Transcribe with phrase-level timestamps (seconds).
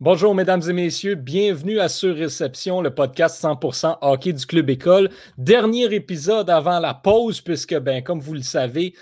[0.00, 1.16] Bonjour, mesdames et messieurs.
[1.16, 5.10] Bienvenue à Sur Réception, le podcast 100% hockey du Club École.
[5.38, 8.94] Dernier épisode avant la pause, puisque, ben, comme vous le savez,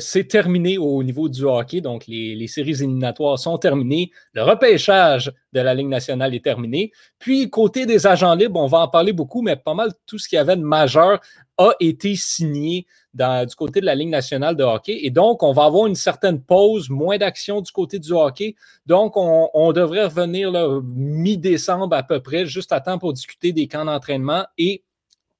[0.00, 1.82] c'est terminé au niveau du hockey.
[1.82, 4.10] Donc, les, séries éliminatoires sont terminées.
[4.32, 6.92] Le repêchage de la Ligue nationale est terminé.
[7.18, 10.28] Puis, côté des agents libres, on va en parler beaucoup, mais pas mal tout ce
[10.28, 11.20] qu'il y avait de majeur
[11.56, 15.00] a été signé du côté de la Ligue nationale de hockey.
[15.02, 18.54] Et donc, on va avoir une certaine pause, moins d'action du côté du hockey.
[18.86, 20.52] Donc, on, devrait revenir
[20.82, 24.84] mi-décembre à peu près, juste à temps pour discuter des camps d'entraînement et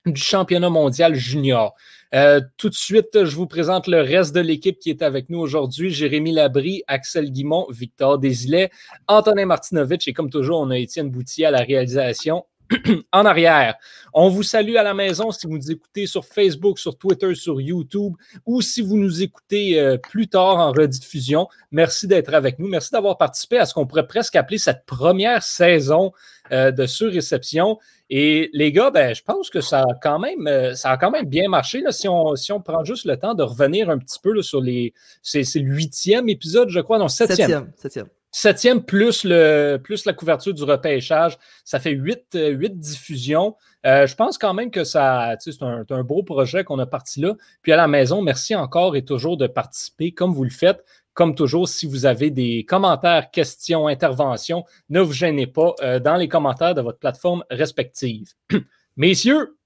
[0.06, 1.74] du championnat mondial junior.
[2.14, 5.38] Euh, tout de suite, je vous présente le reste de l'équipe qui est avec nous
[5.38, 5.90] aujourd'hui.
[5.90, 8.70] Jérémy Labry, Axel Guimont, Victor Desilets,
[9.08, 12.44] Antonin Martinovitch et comme toujours, on a Étienne Boutier à la réalisation
[13.12, 13.74] en arrière.
[14.12, 17.60] On vous salue à la maison si vous nous écoutez sur Facebook, sur Twitter, sur
[17.60, 18.14] YouTube
[18.46, 21.48] ou si vous nous écoutez euh, plus tard en rediffusion.
[21.70, 22.68] Merci d'être avec nous.
[22.68, 26.12] Merci d'avoir participé à ce qu'on pourrait presque appeler cette première saison
[26.52, 27.78] euh, de surréception.
[28.10, 31.10] Et les gars, ben, je pense que ça a quand même, euh, ça a quand
[31.10, 31.80] même bien marché.
[31.80, 34.60] Là, si, on, si on prend juste le temps de revenir un petit peu sur
[34.60, 34.94] les.
[35.22, 37.38] C'est le huitième épisode, je crois, non, septième.
[37.38, 37.72] Septième.
[37.76, 38.08] septième.
[38.40, 43.56] Septième plus, le, plus la couverture du repêchage, ça fait huit, euh, diffusions.
[43.84, 47.20] Euh, je pense quand même que ça, c'est un, un, beau projet qu'on a parti
[47.20, 47.34] là.
[47.62, 50.84] Puis à la maison, merci encore et toujours de participer comme vous le faites.
[51.14, 56.14] Comme toujours, si vous avez des commentaires, questions, interventions, ne vous gênez pas euh, dans
[56.14, 58.34] les commentaires de votre plateforme respective.
[58.96, 59.56] Messieurs,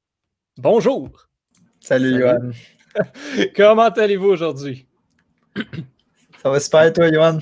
[0.57, 1.11] bonjour.
[1.79, 2.53] Salut, Johan.
[3.55, 4.87] Comment allez-vous aujourd'hui?
[6.43, 7.39] Ça va super, toi, Johan?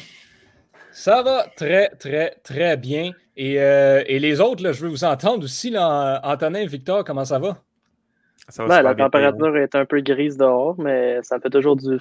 [1.01, 3.13] Ça va très, très, très bien.
[3.35, 5.71] Et, euh, les autres, là, je veux vous entendre aussi.
[5.71, 7.57] Là, Antonin, Victor, comment ça va?
[8.51, 11.77] Ça va ben, la température est un peu grise dehors, mais ça me fait toujours
[11.77, 11.99] du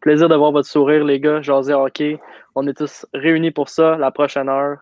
[0.00, 1.40] plaisir de voir votre sourire, les gars.
[1.40, 2.18] Jaser hockey.
[2.54, 3.96] On est tous réunis pour ça.
[3.96, 4.80] La prochaine heure,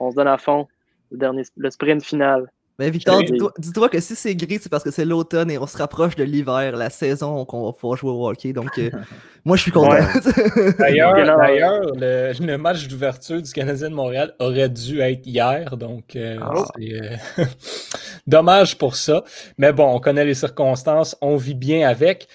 [0.00, 0.66] on se donne à fond.
[1.10, 2.50] Le, dernier, le sprint final.
[2.78, 3.22] Mais Victor,
[3.58, 6.24] dis-toi que si c'est gris, c'est parce que c'est l'automne et on se rapproche de
[6.24, 8.52] l'hiver, la saison qu'on va pouvoir jouer au hockey.
[8.52, 8.90] Donc, euh,
[9.44, 9.96] moi, je suis content.
[10.78, 15.76] D'ailleurs, le, match d'ouverture du Canadien de Montréal aurait dû être hier.
[15.76, 16.64] Donc, euh, ah.
[16.76, 17.44] c'est euh,
[18.26, 19.22] dommage pour ça.
[19.58, 22.26] Mais bon, on connaît les circonstances, on vit bien avec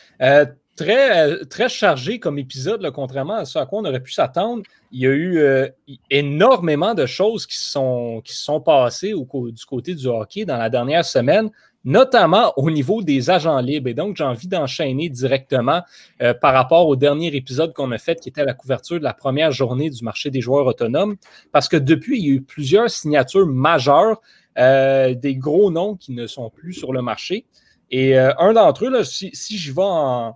[0.77, 4.63] très, euh, très chargé comme épisode, contrairement à ce à quoi on aurait pu s'attendre.
[4.91, 5.67] Il y a eu euh,
[6.09, 10.69] énormément de choses qui sont, qui sont passées au, du côté du hockey dans la
[10.69, 11.49] dernière semaine,
[11.83, 13.89] notamment au niveau des agents libres.
[13.89, 15.81] Et donc, j'ai envie d'enchaîner directement
[16.21, 19.13] euh, par rapport au dernier épisode qu'on a fait, qui était la couverture de la
[19.13, 21.17] première journée du marché des joueurs autonomes,
[21.51, 24.21] parce que depuis, il y a eu plusieurs signatures majeures,
[24.55, 27.45] des gros noms qui ne sont plus sur le marché.
[27.91, 30.35] Et un d'entre eux, là, si, si je vais en,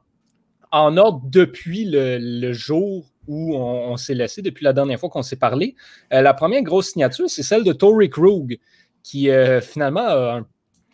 [0.72, 5.36] en ordre depuis le, jour où on, s'est laissé, depuis la dernière fois qu'on s'est
[5.36, 5.76] parlé.
[6.14, 8.60] Euh, la première grosse signature, c'est celle de Tory Krug,
[9.04, 10.48] qui euh, finalement a un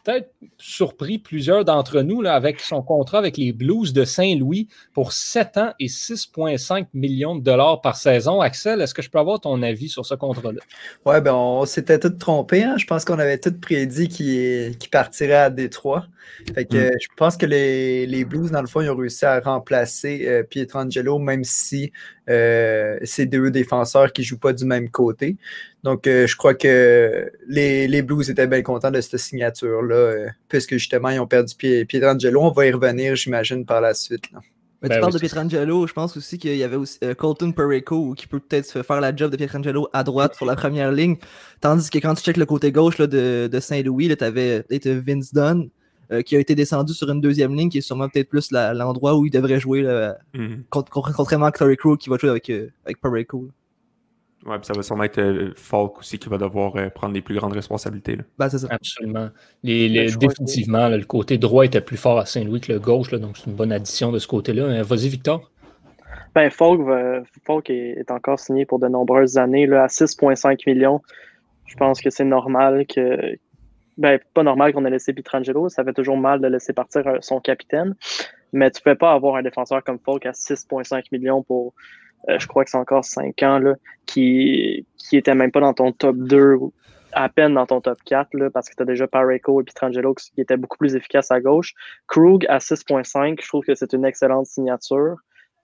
[0.08, 5.12] peut-être surpris plusieurs d'entre nous là, avec son contrat avec les Blues de Saint-Louis pour
[5.12, 8.40] 7 ans et 6,5 millions de dollars par saison.
[8.40, 10.62] Axel, est-ce que je peux avoir ton avis sur ce contrat-là?
[11.06, 12.64] Oui, ben on s'était tous trompés.
[12.64, 12.78] Hein.
[12.78, 16.08] Je pense qu'on avait tous prédit qu'il partirait à Détroit.
[16.54, 16.98] Fait que mm.
[17.02, 21.20] je pense que les, Blues, dans le fond, ils ont réussi à remplacer euh, Pietrangelo,
[21.20, 21.92] même si
[22.30, 25.38] euh, c'est deux défenseurs qui ne jouent pas du même côté.
[25.88, 30.74] Donc, euh, je crois que les, Blues étaient bien contents de cette signature-là, euh, puisque
[30.74, 32.42] justement, ils ont perdu Pietrangelo.
[32.42, 34.24] On va y revenir, j'imagine, par la suite.
[34.24, 34.36] tu
[34.82, 38.28] ben parles de Pietrangelo, je pense aussi qu'il y avait aussi euh, Colton Perico qui
[38.28, 41.16] peut peut-être faire la job de Pietrangelo à droite pour la première ligne.
[41.62, 45.70] Tandis que quand tu checkes le côté gauche de, Saint-Louis, tu avais Vince Dunn
[46.26, 49.26] qui a été descendu sur une deuxième ligne qui est sûrement peut-être plus l'endroit où
[49.26, 49.84] il devrait jouer,
[50.34, 50.64] mhm.
[50.70, 53.48] contrairement à Clary Crow qui va jouer avec, avec Perico.
[54.46, 57.36] Ouais, ça va sûrement être euh, Falk aussi qui va devoir euh, prendre les plus
[57.36, 58.18] grandes responsabilités.
[58.38, 58.68] Ben, c'est ça.
[58.70, 59.30] Absolument.
[59.64, 63.18] Les, ben, définitivement, le côté droit était plus fort à Saint-Louis que le gauche, là,
[63.18, 64.64] donc c'est une bonne addition de ce côté-là.
[64.64, 65.52] Euh, vas-y, Victor.
[66.36, 66.82] Ben, Falk,
[67.46, 71.02] Falk est, encore signé pour de nombreuses années là, à 6,5 millions.
[71.66, 73.38] Je pense que c'est normal que.
[73.98, 75.70] Ben, pas normal qu'on ait laissé Pietrangelo.
[75.70, 77.96] Ça fait toujours mal de laisser partir son capitaine.
[78.54, 81.74] Mais tu ne peux pas avoir un défenseur comme Falk à 6,5 millions pour
[82.30, 83.76] euh, je crois que c'est encore 5 ans, là,
[84.06, 86.58] qui, qui était même pas dans ton top 2,
[87.14, 90.14] à peine dans ton top 4, là, parce que tu as déjà Pareco et Pietrangelo
[90.14, 91.74] qui étaient beaucoup plus efficaces à gauche.
[92.08, 95.18] Krug à 6.5, je trouve que c'est une excellente signature.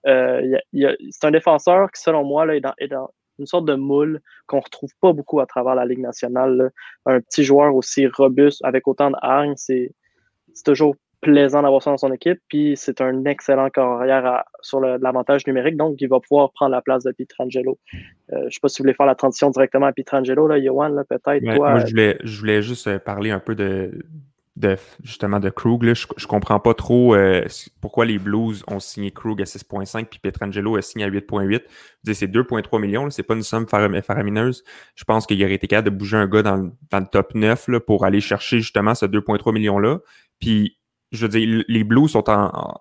[0.06, 4.60] Euh, c'est un défenseur qui, selon moi, là, est, dans, une sorte de moule qu'on
[4.60, 6.70] retrouve pas beaucoup à travers la Ligue nationale.
[7.06, 9.92] Un petit joueur aussi robuste, avec autant de hargne, c'est
[10.64, 12.38] toujours plaisant d'avoir ça dans son équipe.
[12.48, 17.04] Puis c'est un excellent carrière sur l'avantage numérique, donc il va pouvoir prendre la place
[17.04, 17.78] de Pietrangelo.
[17.92, 17.98] Euh,
[18.32, 20.94] je ne sais pas si vous voulez faire la transition directement à Pietrangelo, là, Johan,
[21.08, 21.42] peut-être.
[21.42, 23.90] moi, je voulais, je voulais juste euh, parler un peu de,
[24.56, 25.82] de justement de Krug.
[25.82, 25.94] Là.
[25.94, 27.44] Je, ne comprends pas trop euh,
[27.80, 31.62] pourquoi les Blues ont signé Krug à 6.5 puis Petrangelo a signé à 8.8.
[32.12, 34.62] C'est 2.3 millions, c'est pas une somme faramineuse.
[34.94, 37.68] Je pense qu'il aurait été capable de bouger un gars dans, dans le top 9
[37.68, 39.98] là, pour aller chercher justement ce 2.3 millions-là.
[40.38, 40.78] Puis,
[41.14, 42.74] je veux dire, les Blues sont en.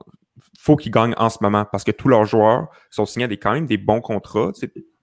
[0.59, 3.37] faut qu'ils gagnent en ce moment parce que tous leurs joueurs sont signés à des,
[3.37, 4.51] quand même des bons contrats.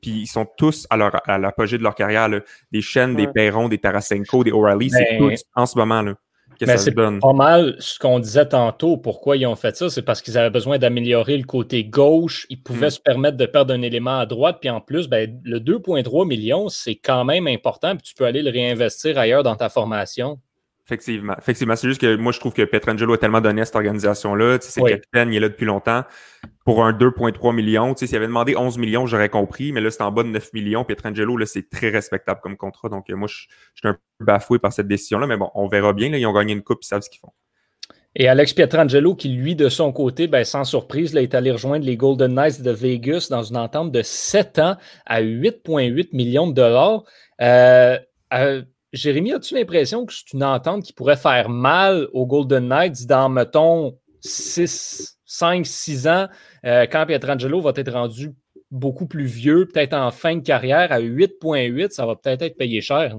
[0.03, 2.29] Puis ils sont tous à, leur, à l'apogée de leur carrière.
[2.29, 2.41] Là.
[2.73, 6.01] Des Shen, des Perron, des Tarasenko, des O'Reilly, c'est Ben, tous en ce moment.
[6.01, 6.15] Là.
[6.59, 7.21] que ça c'est donne.
[7.21, 8.97] pas mal ce qu'on disait tantôt.
[8.97, 9.91] Pourquoi ils ont fait ça?
[9.91, 12.47] C'est parce qu'ils avaient besoin d'améliorer le côté gauche.
[12.51, 12.91] Ils pouvaient Mm.
[12.91, 14.59] se permettre de perdre un élément à droite.
[14.61, 17.93] Puis en plus, ben, le 2,3 millions, c'est quand même important.
[17.97, 20.39] Puis tu peux aller le réinvestir ailleurs dans ta formation.
[20.91, 21.35] Effectivement.
[21.39, 21.77] Effectivement.
[21.77, 24.59] C'est juste que moi, je trouve que Petrangelo a tellement donné à cette organisation-là.
[24.59, 24.91] Tu sais, c'est Oui.
[24.91, 26.03] capitaine, il est là depuis longtemps.
[26.65, 30.11] Pour un 2,3 millions, s'il avait demandé 11 millions, j'aurais compris, mais là, c'est en
[30.11, 30.85] bas de 9 millions.
[30.85, 32.89] Petrangelo, là, c'est très respectable comme contrat.
[32.89, 35.69] Donc, euh, moi, je, je suis un peu bafoué par cette décision-là, mais bon, on
[35.69, 36.11] verra bien.
[36.11, 37.33] Là, ils ont gagné une coupe, ils savent ce qu'ils font.
[38.17, 41.87] Et Alex Pietrangelo, qui lui, de son côté, ben, sans surprise, là, est allé rejoindre
[41.87, 44.77] les Golden Knights de Vegas dans une entente de 7 ans
[45.07, 47.05] à 8,8 millions de dollars.
[47.41, 47.97] Euh,
[48.35, 53.07] euh, Jérémy, as-tu l'impression que c'est une entente qui pourrait faire mal aux Golden Knights
[53.07, 56.29] dans, mettons, 6, 5, 6 ans,
[56.65, 58.33] euh, quand Pietrangelo va être rendu
[58.71, 62.81] beaucoup plus vieux, peut-être en fin de carrière, à 8,8, ça va peut-être être payé
[62.81, 63.17] cher.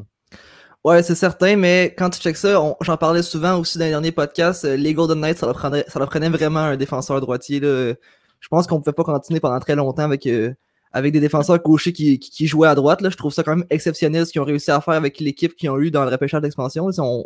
[0.84, 4.12] Ouais, c'est certain, mais quand tu checkes ça, j'en parlais souvent aussi dans les derniers
[4.12, 7.60] podcasts, euh, les Golden Knights, ça leur, prendrait, ça leur prenait vraiment un défenseur droitier.
[7.60, 7.94] Là.
[8.40, 10.54] Je pense qu'on ne pouvait pas continuer pendant très longtemps avec, euh,
[10.94, 13.02] avec des défenseurs gauchers qui, qui, qui jouaient à droite.
[13.02, 13.10] Là.
[13.10, 15.70] Je trouve ça quand même exceptionnel ce qu'ils ont réussi à faire avec l'équipe qu'ils
[15.70, 16.90] ont eu dans le repêchage d'expansion.
[16.90, 17.26] Ils ont,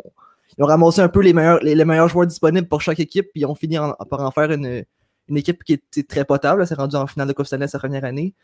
[0.56, 3.42] ils ont ramassé un peu les meilleurs, les, meilleurs joueurs disponibles pour chaque équipe, puis
[3.42, 3.76] ils ont fini
[4.08, 4.84] par en faire une,
[5.28, 6.62] une équipe qui était très potable.
[6.62, 8.34] Elle s'est rendue en finale de Coupe Stanley sa première année.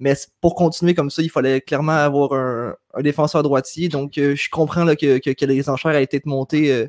[0.00, 3.88] Mais pour continuer comme ça, il fallait clairement avoir un, un défenseur droitier.
[3.88, 6.88] Donc, euh, je comprends là, que, que, les enchères aient été montées, euh,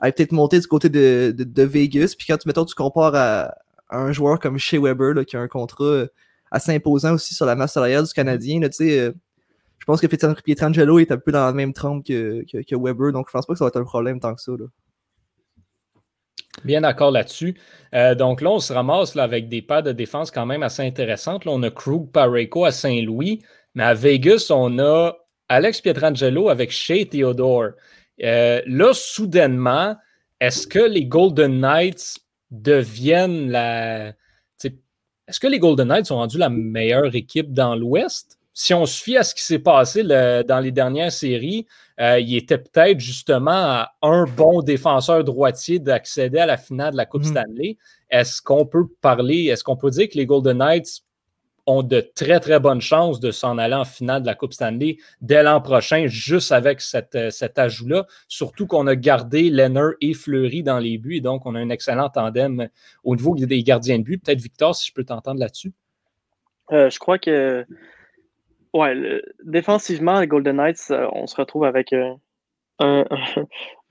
[0.00, 2.14] peut-être montées du côté de, de, de Vegas.
[2.18, 3.54] Puis quand tu, mettons, tu compares à,
[3.88, 6.06] à un joueur comme Shea Weber, là, qui a un contrat euh,
[6.50, 9.12] assez imposant aussi sur la masse salariale du Canadien, euh,
[9.78, 12.44] je pense que Pietran- Pietrangelo est un peu dans la même trempe que,
[12.76, 13.12] Weber.
[13.12, 14.52] Donc, je pense pas que ça va être un problème tant que ça.
[16.64, 17.56] Bien d'accord là-dessus.
[17.94, 20.82] Euh, donc là, on se ramasse là, avec des paires de défense quand même assez
[20.82, 21.44] intéressantes.
[21.44, 23.42] Là, on a Krug Pareko à Saint-Louis,
[23.74, 25.12] mais à Vegas, on a
[25.48, 27.70] Alex Pietrangelo avec Shea Theodore.
[28.22, 29.96] Euh, là, soudainement,
[30.40, 32.18] est-ce que les Golden Knights
[32.50, 34.12] deviennent la.
[35.28, 38.38] Est-ce que les Golden Knights ont rendu la meilleure équipe dans l'Ouest?
[38.54, 41.66] Si on se fie à ce qui s'est passé le- dans les dernières séries,
[42.00, 46.96] euh, il était peut-être justement à un bon défenseur droitier d'accéder à la finale de
[46.96, 47.28] la Coupe Mhm.
[47.30, 47.76] Stanley.
[48.10, 51.02] Est-ce qu'on peut parler, est-ce qu'on peut dire que les Golden Knights
[51.68, 54.96] ont de très, très bonnes chances de s'en aller en finale de la Coupe Stanley
[55.20, 56.80] dès l'an prochain, juste avec
[57.14, 58.06] euh, cet ajout-là?
[58.26, 61.68] Surtout qu'on a gardé Leonard et Fleury dans les buts, et donc on a un
[61.68, 62.68] excellent tandem
[63.04, 64.24] au niveau des gardiens de but.
[64.24, 65.72] Peut-être Victor, si je peux t'entendre là-dessus.
[66.72, 67.66] Euh, je crois que
[68.72, 71.92] ouais, défensivement, les Golden Knights, euh, on se retrouve avec
[72.78, 73.04] un,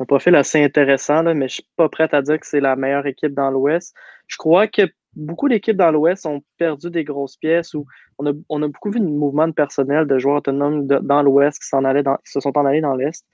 [0.08, 3.36] profil assez intéressant, mais je suis pas prêt à dire que c'est la meilleure équipe
[3.36, 3.94] dans l'Ouest.
[4.26, 4.84] Je crois que
[5.18, 7.86] beaucoup d'équipes dans l'Ouest ont perdu des grosses pièces ou
[8.20, 11.22] on a, on a beaucoup vu un mouvement de personnel de joueurs autonomes de- dans
[11.24, 13.26] l'Ouest qui, se sont en allés dans l'Est.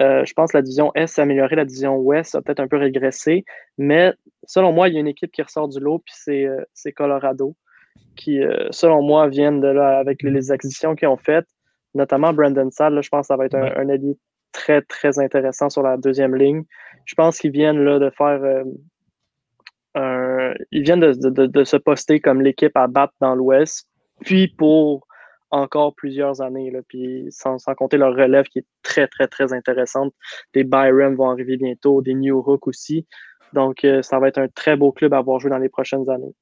[0.00, 2.68] Euh, je pense que la division Est s'est améliorée, la division Ouest a peut-être un
[2.68, 3.44] peu régressé,
[3.78, 4.12] mais
[4.44, 6.62] selon moi, il y a une équipe qui ressort du lot, puis c'est euh,
[6.94, 7.54] Colorado
[8.14, 11.46] qui, euh, selon moi, viennent de là avec les, les acquisitions qu'ils ont faites,
[11.94, 12.92] notamment Brandon Saad.
[12.92, 13.76] Là, je pense que ça va être un, Ouais.
[13.78, 14.16] un allié
[14.52, 16.64] très, très intéressant sur la deuxième ligne.
[17.04, 18.42] Je pense qu'ils viennent là, de faire.
[19.96, 23.34] Euh, un- ils viennent de, de- de- de se poster comme l'équipe à battre dans
[23.34, 23.88] l'Ouest,
[24.20, 25.06] puis pour
[25.50, 26.70] encore plusieurs années.
[26.70, 30.12] Là, puis sans, sans compter leur relève qui est très, très, très intéressante.
[30.54, 33.06] Des Byram vont arriver bientôt, des New Hook aussi.
[33.52, 36.08] Donc, euh, ça va être un très beau club à avoir joué dans les prochaines
[36.10, 36.34] années.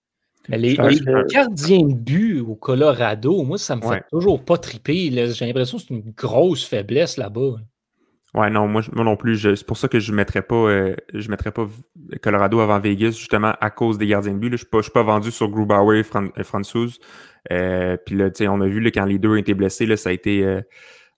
[0.48, 4.02] Mais les, que- gardiens de but au Colorado, moi, ça me fait Ouais.
[4.10, 5.10] toujours pas triper.
[5.32, 7.56] J'ai l'impression que c'est une grosse faiblesse là-bas.
[8.34, 10.96] Ouais, non, moi, moi non plus, c'est pour ça que je ne mettrais pas, euh,
[11.12, 11.68] je mettrais pas
[12.20, 14.48] Colorado avant Vegas, justement à cause des gardiens de but.
[14.50, 14.50] là.
[14.50, 16.98] Je ne suis, pas- je suis pas vendu sur Grubauer et Fran euh, Franzouz.
[17.52, 19.86] Euh, puis là, tu sais, on a vu là, quand les deux ont été blessés,
[19.86, 20.60] là, ça a été, euh,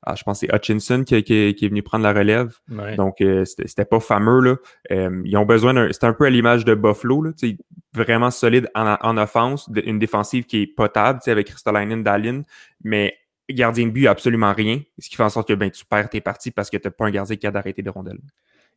[0.03, 2.55] ah, je pense que c'est Hutchinson qui, qui- qui est venu prendre la relève.
[2.71, 2.97] Ouais.
[2.97, 4.41] Donc, euh, c'était c'était pas fameux.
[4.41, 4.57] Là.
[4.93, 5.89] Euh, ils ont besoin d'un.
[5.93, 7.57] C'est un peu à l'image de Buffalo, là, tu sais,
[7.95, 12.43] vraiment solide en, en offense, une défensive qui est potable tu sais, avec Kristalainen, Dallin,
[12.85, 13.15] mais
[13.51, 14.81] gardien de but, absolument rien.
[14.99, 16.91] Ce qui fait en sorte que ben, tu perds tes parties parce que tu n'as
[16.91, 18.21] pas un gardien qui a d'arrêter de rondelles.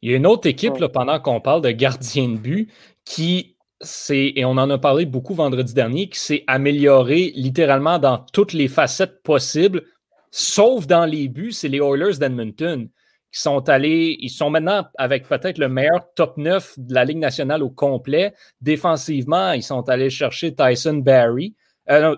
[0.01, 2.71] Il y a une autre équipe, là, pendant qu'on parle de gardien de but,
[3.03, 8.19] qui s'est, et on en a parlé beaucoup vendredi dernier, qui s'est amélioré littéralement dans
[8.31, 9.83] toutes les facettes possibles,
[10.31, 12.89] sauf dans les buts, c'est les Oilers d'Edmonton
[13.31, 17.19] qui sont allés, ils sont maintenant avec peut-être le meilleur top 9 de la Ligue
[17.19, 18.33] nationale au complet.
[18.61, 21.55] Défensivement, ils sont allés chercher Tyson Barry.
[21.91, 22.15] Euh,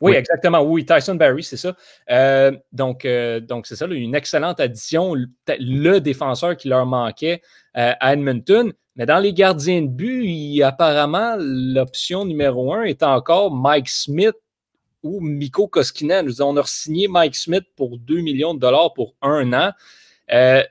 [0.00, 0.60] oui, exactement.
[0.62, 1.74] Oui, Tyson Barry, c'est ça.
[2.10, 5.14] Euh, donc, euh, donc c'est ça, une excellente addition,
[5.48, 7.40] le défenseur qui leur manquait
[7.74, 8.72] à Edmonton.
[8.96, 14.34] Mais dans les gardiens de but, apparemment, l'option numéro un est encore Mike Smith
[15.02, 16.30] ou Miko Koskinen.
[16.40, 19.72] On a signé Mike Smith pour 2 millions de dollars pour un an.
[20.32, 20.62] Euh,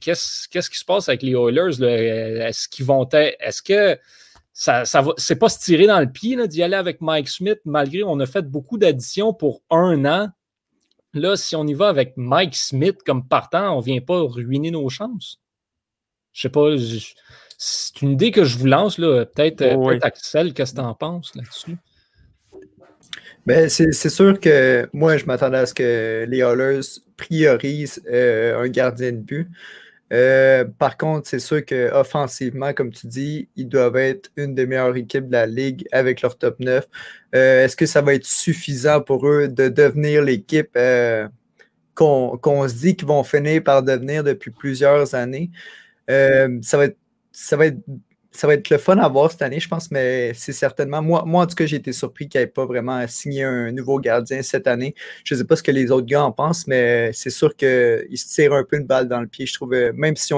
[0.00, 1.82] qu'est-ce, qu'est-ce qui se passe avec les Oilers?
[1.82, 3.36] Est-ce qu'ils vont être.
[3.40, 3.98] Est-ce que
[4.52, 5.12] ça, ça va.
[5.16, 8.26] C'est pas se tirer dans le pied d'y aller avec Mike Smith, malgré on a
[8.26, 10.28] fait beaucoup d'additions pour un an.
[11.14, 14.70] Là, si on y va avec Mike Smith comme partant, on ne vient pas ruiner
[14.70, 15.40] nos chances.
[16.32, 16.70] Je sais pas.
[17.58, 19.26] c'est une idée que je vous lance, là.
[19.26, 21.76] Peut-être, oh, Axel, qu'est-ce que tu en penses là-dessus?
[23.44, 26.80] Ben, c'est sûr que moi, je m'attendais à ce que les Oilers
[27.16, 29.48] priorisent euh, un gardien de but.
[30.12, 34.96] Euh, par contre, c'est sûr qu'offensivement, comme tu dis, ils doivent être une des meilleures
[34.96, 36.86] équipes de la Ligue avec leur top 9.
[37.34, 40.76] Euh, est-ce que ça va être suffisant pour eux de devenir l'équipe
[41.94, 45.50] qu'on se dit qu'ils vont finir par devenir depuis plusieurs années?
[46.08, 46.98] ça, va être,
[47.32, 47.78] ça va être
[48.32, 51.02] ça va être le fun à voir cette année, je pense, mais c'est certainement.
[51.02, 53.70] Moi, moi, en tout cas, j'ai été surpris qu'il n'y ait pas vraiment signé un
[53.72, 54.94] nouveau gardien cette année.
[55.24, 58.18] Je ne sais pas ce que les autres gars en pensent, mais c'est sûr qu'ils
[58.18, 59.46] se tirent un peu une balle dans le pied.
[59.46, 60.32] Je trouve, même si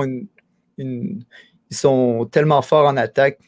[0.78, 1.24] ils
[1.70, 3.38] sont tellement forts en attaque,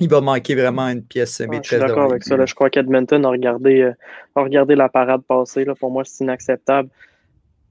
[0.00, 1.62] il va manquer vraiment une pièce maîtresse.
[1.64, 2.44] je suis d'accord avec ça.
[2.44, 3.92] Je crois qu'Edmonton a regardé, euh,
[4.36, 5.64] a regardé la parade passer.
[5.64, 5.74] Là.
[5.74, 6.88] Pour moi, c'est inacceptable.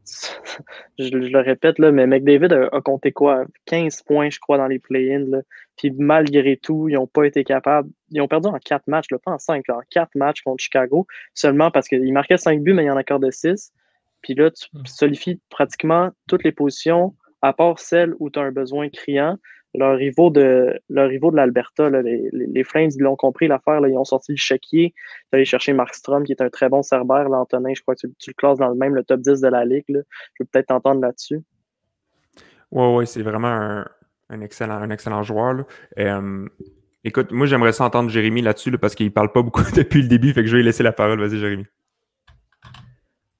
[1.00, 3.46] je, le répète, là, mais McDavid a, compté quoi?
[3.66, 5.42] 15 points, je crois, dans les play-ins.
[5.78, 7.90] Puis malgré tout, ils n'ont pas été capables.
[8.12, 11.72] Ils ont perdu en 4 matchs, pas en 5, en 4 matchs contre Chicago, seulement
[11.72, 13.72] parce qu'ils marquaient 5 buts, mais il y en a encore de 6.
[14.22, 14.86] Puis là, tu hmm.
[14.86, 19.38] solidifies pratiquement toutes les positions, à part celles où tu as un besoin criant
[19.78, 23.80] leurs rivaux de leur rivaux de l'Alberta, les, les, Flames, ils l'ont compris l'affaire.
[23.86, 24.94] Ils ont sorti le chéquier.
[24.96, 27.30] Tu allé chercher Mark Strom, qui est un très bon cerbère.
[27.30, 29.66] L'Antonin, je crois que tu, le classes dans le même le top 10 de la
[29.66, 29.84] Ligue.
[29.88, 29.94] Je
[30.40, 31.42] peux peut-être t'entendre là-dessus.
[32.72, 33.86] Oui, oui, c'est vraiment un,
[34.42, 35.66] excellent, un excellent joueur.
[35.98, 36.48] Euh,
[37.04, 40.34] écoute, moi j'aimerais ça entendre Jérémy là-dessus parce qu'il parle pas beaucoup depuis le début,
[40.34, 41.20] fait que je vais laisser la parole.
[41.20, 41.66] Vas-y, Jérémy.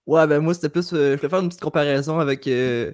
[0.06, 0.94] Ouais, ben moi c'était plus.
[0.94, 2.48] Euh, je vais faire une petite comparaison avec.
[2.48, 2.94] Euh,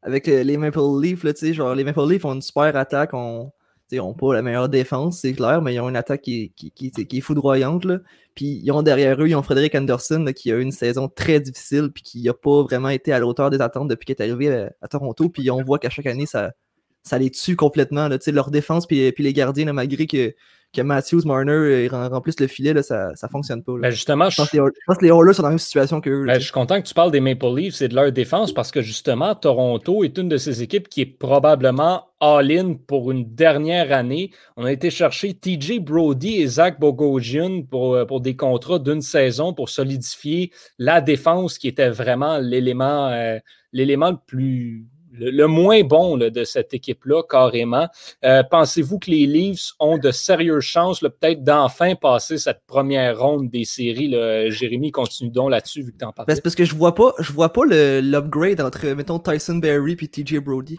[0.00, 3.50] avec les Maple Leafs, là, genre, les Maple Leafs ont une super attaque, on
[3.96, 6.90] n'ont pas la meilleure défense, c'est clair, mais ils ont une attaque qui, qui, qui,
[6.90, 7.84] qui est foudroyante.
[7.84, 7.98] Là.
[8.34, 11.40] Puis ils ont derrière eux, ils ont Frédéric Anderson qui a eu une saison très
[11.40, 14.22] difficile puis qui n'a pas vraiment été à la hauteur des attentes depuis qu'il est
[14.22, 15.28] arrivé à, Toronto.
[15.28, 16.52] Puis on voit qu'à chaque année, ça,
[17.02, 18.08] ça les tue complètement.
[18.08, 20.34] Là, leur défense puis, puis les gardiens, malgré que
[20.74, 23.72] que Matthews, Marner euh, remplissent le filet, là, ça ne fonctionne pas.
[23.80, 24.56] Ben justement, je, pense que
[25.04, 26.26] les, Oilers sont dans la même situation qu'eux.
[26.26, 28.70] Ben, je suis content que tu parles des Maple Leafs et de leur défense parce
[28.70, 33.92] que justement, Toronto est une de ces équipes qui est probablement all-in pour une dernière
[33.92, 34.30] année.
[34.56, 39.02] On a été chercher TJ Brody et Zach Bogosian pour, euh, pour des contrats d'une
[39.02, 43.38] saison pour solidifier la défense qui était vraiment l'élément euh,
[43.72, 44.86] l'élément le plus
[45.18, 47.88] le, moins bon de cette équipe-là, carrément.
[48.24, 53.50] Euh, pensez-vous que les Leafs ont de sérieuses chances peut-être d'enfin passer cette première ronde
[53.50, 54.14] des séries?
[54.50, 56.26] Jérémy, continue donc là-dessus vu que tu en parles.
[56.26, 59.96] Ben, c'est parce que je vois pas, je vois pas l'upgrade entre, mettons, Tyson Berry
[60.00, 60.78] et TJ Brody.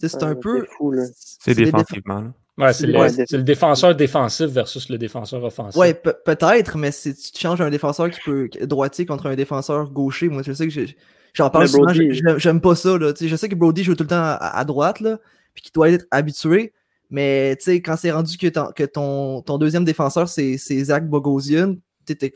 [0.00, 0.66] C'est un peu.
[1.14, 2.32] C'est défensivement.
[2.58, 5.80] Ouais, c'est le, défenseur défensif versus le défenseur offensif.
[5.80, 10.28] Ouais, peut-être, mais si tu changes un défenseur qui peut droitier contre un défenseur gaucher,
[10.28, 10.96] moi je sais que j'ai
[11.32, 11.92] J'en parle souvent,
[12.36, 12.98] j'aime pas ça.
[12.98, 13.12] Là.
[13.18, 15.18] Je sais que Brody joue tout le temps à, droite, là,
[15.54, 16.72] puis qu'il doit être habitué.
[17.10, 21.76] Mais quand c'est rendu que, que ton, ton, deuxième défenseur, c'est Zach Bogosian,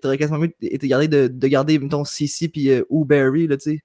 [0.03, 3.57] t'aurais quasiment mieux été gardé de, de garder ton CC puis euh, ou Barry, là,
[3.57, 3.81] tu sais.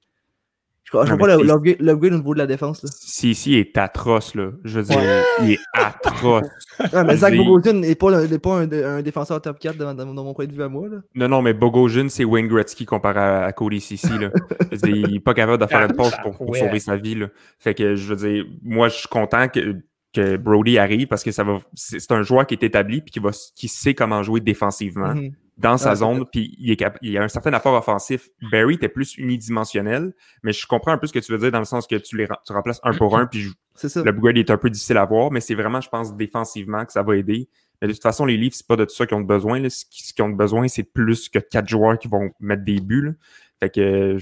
[0.94, 2.84] Je vois pas l'upgrade au niveau de la défense.
[2.84, 2.90] Là.
[2.92, 4.52] CC est atroce, là.
[4.64, 5.00] Je veux dire,
[5.42, 6.48] il est atroce.
[6.94, 10.64] mais Zach Bogosian n'est pas, pas un, défenseur top 4 dans, mon point de vue
[10.64, 10.88] à moi.
[10.90, 10.98] Là.
[11.16, 14.10] Non, non, mais Bogosian, c'est Wayne Gretzky comparé à, Cody CC.
[14.20, 14.32] Là.
[14.84, 17.16] il n'est pas capable de faire une pause pour, pour sauver sa vie.
[17.16, 17.28] Là.
[17.60, 19.78] Fait que, je veux dire, moi, je suis content que
[20.14, 23.20] que Brody arrive parce que ça va c'est un joueur qui est établi puis qui
[23.20, 25.14] va qui sait comment jouer défensivement.
[25.14, 28.30] Mm-hmm dans sa zone, puis il, y a un certain apport offensif.
[28.52, 31.60] Barry était plus unidimensionnel, mais je comprends un peu ce que tu veux dire dans
[31.60, 33.52] le sens que tu, les, tu remplaces un pour un, puis
[33.84, 36.92] le upgrade est un peu difficile à voir, mais c'est vraiment, je pense, défensivement que
[36.92, 37.48] ça va aider.
[37.82, 39.68] Mais de toute façon, les livres, c'est pas de tout ça qu'ils ont besoin.
[39.70, 43.18] Ce qu'ils ont besoin, c'est plus que quatre joueurs qui vont mettre des buts.
[43.60, 44.18] Fait que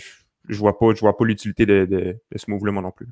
[0.47, 3.07] je, vois pas, je vois pas l'utilité de, ce move-là, moi non plus.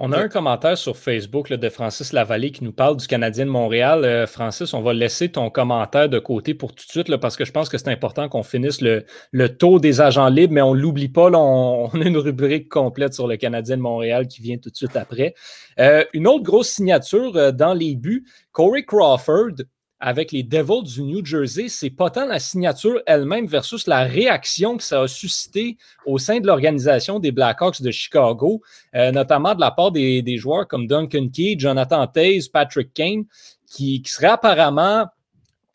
[0.00, 3.50] On a un commentaire sur Facebook de Francis Lavallée qui nous parle du Canadien de
[3.50, 4.04] Montréal.
[4.04, 7.44] Euh, Francis, on va laisser ton commentaire de côté pour tout de suite parce que
[7.44, 9.04] je pense que c'est important qu'on finisse le,
[9.48, 11.28] taux des agents libres, mais on ne l'oublie pas.
[11.32, 14.94] on, a une rubrique complète sur le Canadien de Montréal qui vient tout de suite
[14.94, 15.34] après.
[15.80, 19.64] Euh, une autre grosse signature euh, dans les buts, Corey Crawford
[20.00, 24.76] avec les Devils du New Jersey, c'est pas tant la signature elle-même versus la réaction
[24.76, 25.76] que ça a suscité
[26.06, 28.62] au sein de l'organisation des Blackhawks de Chicago,
[28.94, 33.24] euh, notamment de la part des, joueurs comme Duncan Key, Jonathan Taze, Patrick Kane,
[33.66, 35.06] qui, seraient apparemment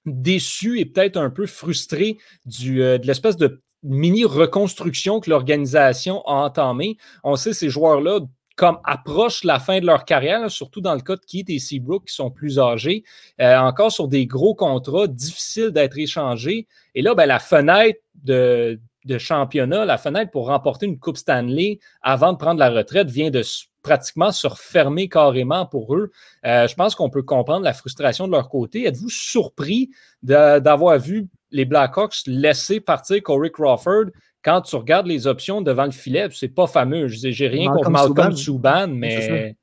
[0.06, 6.26] déçus et peut-être un peu frustrés du, euh, de l'espèce de mini reconstruction que l'organisation
[6.26, 6.98] a entamée.
[7.24, 8.22] On sait ces joueurs-là
[8.56, 12.06] comme approchent la fin de leur carrière, surtout dans le cas de Keith et Seabrook
[12.06, 13.04] qui sont plus âgés,
[13.42, 16.68] euh, encore sur des gros contrats, difficiles d'être échangés.
[16.94, 18.80] Et là, ben, la fenêtre de,
[19.18, 23.42] championnat, la fenêtre pour remporter une Coupe Stanley avant de prendre la retraite vient de
[23.82, 26.12] pratiquement se refermer carrément pour eux.
[26.46, 28.86] Euh, je pense qu'on peut comprendre la frustration de leur côté.
[28.88, 29.90] Êtes-vous surpris
[30.22, 34.06] d'avoir vu les Blackhawks laisser partir Corey Crawford
[34.44, 37.08] quand tu regardes les options devant le filet, c'est pas fameux.
[37.08, 39.56] Je j'ai rien contre Malcolm Subban, mais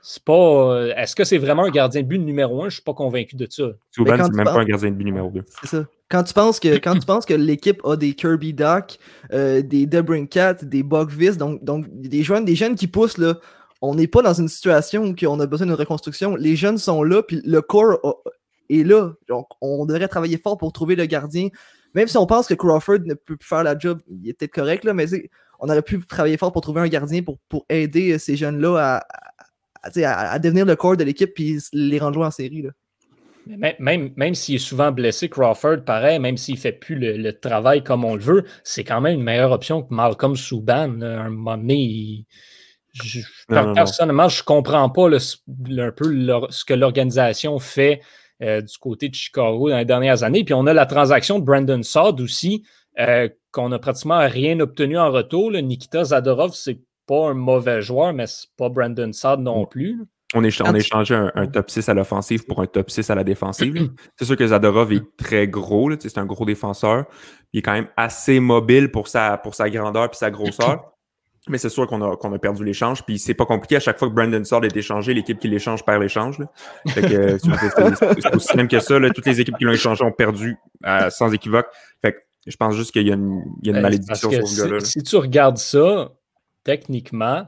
[0.00, 0.32] c'est pas.
[0.32, 2.62] Euh, est-ce que c'est vraiment un gardien de but numéro un?
[2.62, 3.64] Je ne suis pas convaincu de ça.
[3.90, 5.44] Subban, c'est même pas un gardien de but numéro deux.
[5.60, 5.84] C'est ça.
[6.08, 8.98] Quand tu penses que, quand tu penses que l'équipe a des Kirby Duck,
[9.32, 13.34] euh, des Debrincat, des Bogvis, donc, donc des, jeunes, des jeunes qui poussent, là,
[13.82, 16.36] on n'est pas dans une situation où on a besoin d'une reconstruction.
[16.36, 18.22] Les jeunes sont là, puis le corps
[18.70, 19.12] est là.
[19.28, 21.48] Donc, on devrait travailler fort pour trouver le gardien
[21.94, 24.52] même si on pense que Crawford ne peut plus faire la job, il est peut-être
[24.52, 25.06] correct, là, mais
[25.60, 29.02] on aurait pu travailler fort pour trouver un gardien pour, pour aider euh, ces jeunes-là
[29.82, 32.62] à, devenir le corps de l'équipe puis les rendre en série.
[32.62, 32.70] Là.
[33.78, 37.82] Même, même, s'il est souvent blessé, Crawford, pareil, même s'il ne fait plus le, travail
[37.82, 41.00] comme on le veut, c'est quand même une meilleure option que Malcolm Souban.
[41.00, 42.26] un moment donné,
[43.48, 48.02] personnellement, je ne comprends pas un peu ce que l'organisation fait
[48.42, 50.44] euh, du côté de Chicago dans les dernières années.
[50.44, 52.64] Puis on a la transaction de Brandon Saad aussi,
[52.98, 55.52] euh, qu'on n'a pratiquement rien obtenu en retour.
[55.52, 59.98] Nikita Zadorov, c'est pas un mauvais joueur, mais c'est pas Brandon Saad non plus.
[60.34, 63.90] On, a échangé un, top 6 à l'offensive pour un top 6 à la défensive.
[64.16, 67.06] c'est sûr que Zadorov est très gros, c'est un gros défenseur.
[67.54, 70.92] Il est quand même assez mobile pour sa, pour sa grandeur et sa grosseur.
[71.48, 73.04] Mais c'est sûr qu'on a, qu'on a perdu l'échange.
[73.04, 73.76] Puis c'est pas compliqué.
[73.76, 76.38] À chaque fois que Brandon Saad est échangé, l'équipe qui l'échange perd l'échange.
[76.88, 77.38] Fait que euh,
[78.20, 78.98] c'est aussi même que ça.
[78.98, 79.10] Là.
[79.10, 80.56] Toutes les équipes qui l'ont échangé ont perdu
[80.86, 81.66] euh, sans équivoque.
[82.02, 84.46] Fait que je pense juste qu'il y a une, il y a une malédiction sur
[84.46, 84.80] ce gars-là.
[84.80, 86.12] Si tu regardes ça,
[86.64, 87.46] techniquement,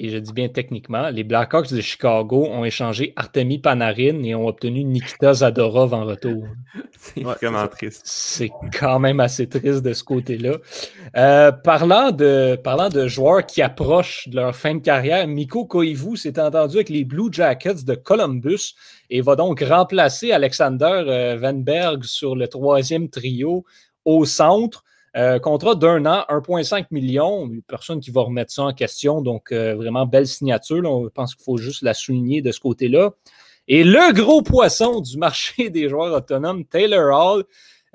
[0.00, 4.46] et je dis bien techniquement, les Blackhawks de Chicago ont échangé Artemi Panarin et ont
[4.46, 6.44] obtenu Nikita Zadorov en retour.
[6.98, 8.02] C'est vraiment triste.
[8.04, 10.54] C'est quand même assez triste de ce côté-là.
[11.16, 16.16] Euh, parlant, de, parlant de joueurs qui approchent de leur fin de carrière, Miko Koivu
[16.16, 18.74] s'est entendu avec les Blue Jackets de Columbus
[19.10, 23.64] et va donc remplacer Alexander euh, Vanberg sur le troisième trio
[24.04, 24.84] au centre.
[25.18, 27.50] Euh, contrat d'un an, 1,5 million.
[27.66, 29.20] Personne qui va remettre ça en question.
[29.20, 30.80] Donc, euh, vraiment belle signature.
[30.84, 33.10] On pense qu'il faut juste la souligner de ce côté-là.
[33.66, 37.44] Et le gros poisson du marché des joueurs autonomes, Taylor Hall,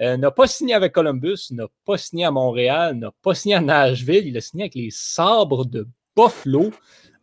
[0.01, 3.61] euh, n'a pas signé avec Columbus, n'a pas signé à Montréal, n'a pas signé à
[3.61, 4.27] Nashville.
[4.27, 6.71] Il a signé avec les Sabres de Buffalo.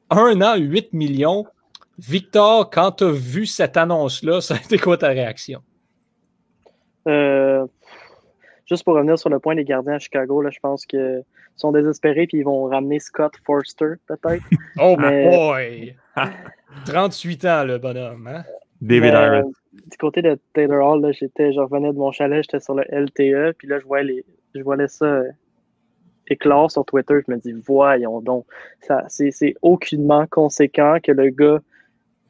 [0.08, 1.44] Un an, 8 millions.
[1.98, 5.60] Victor, quand tu as vu cette annonce-là, ça a été quoi ta réaction?
[8.70, 11.24] Juste pour revenir sur le point des gardiens à Chicago, là, je pense qu'ils
[11.56, 14.44] sont désespérés puis ils vont ramener Scott Forster, peut-être.
[14.80, 15.94] oh boy!
[16.87, 18.26] 38 ans, le bonhomme.
[18.28, 18.44] Hein?
[18.80, 19.52] David Iron.
[19.72, 23.56] Du côté de Taylor Hall, j'étais, je revenais de mon chalet, j'étais sur le LTE,
[23.59, 25.28] puis là, je voyais, les, je voyais ça euh,
[26.28, 27.14] éclore sur Twitter.
[27.26, 28.46] Je me dis, voyons donc,
[28.80, 31.61] ça, c'est, c'est aucunement conséquent que le gars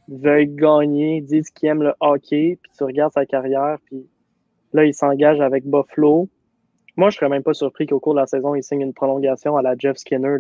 [0.09, 4.07] veuille gagner, dise qu'il aime le hockey, puis tu regardes sa carrière, puis
[4.73, 6.29] Là, il s'engage avec Buffalo.
[6.97, 9.57] Moi, je serais même pas surpris qu'au cours de la saison, il signe une prolongation
[9.57, 10.37] à la Jeff Skinner.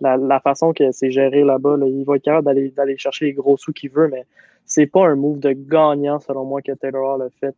[0.00, 3.72] La, façon que c'est géré là-bas, il va être capable d'aller chercher les gros sous
[3.72, 4.24] qu'il veut, mais
[4.64, 7.54] c'est pas un move de gagnant, selon moi, que Taylor Hall a fait.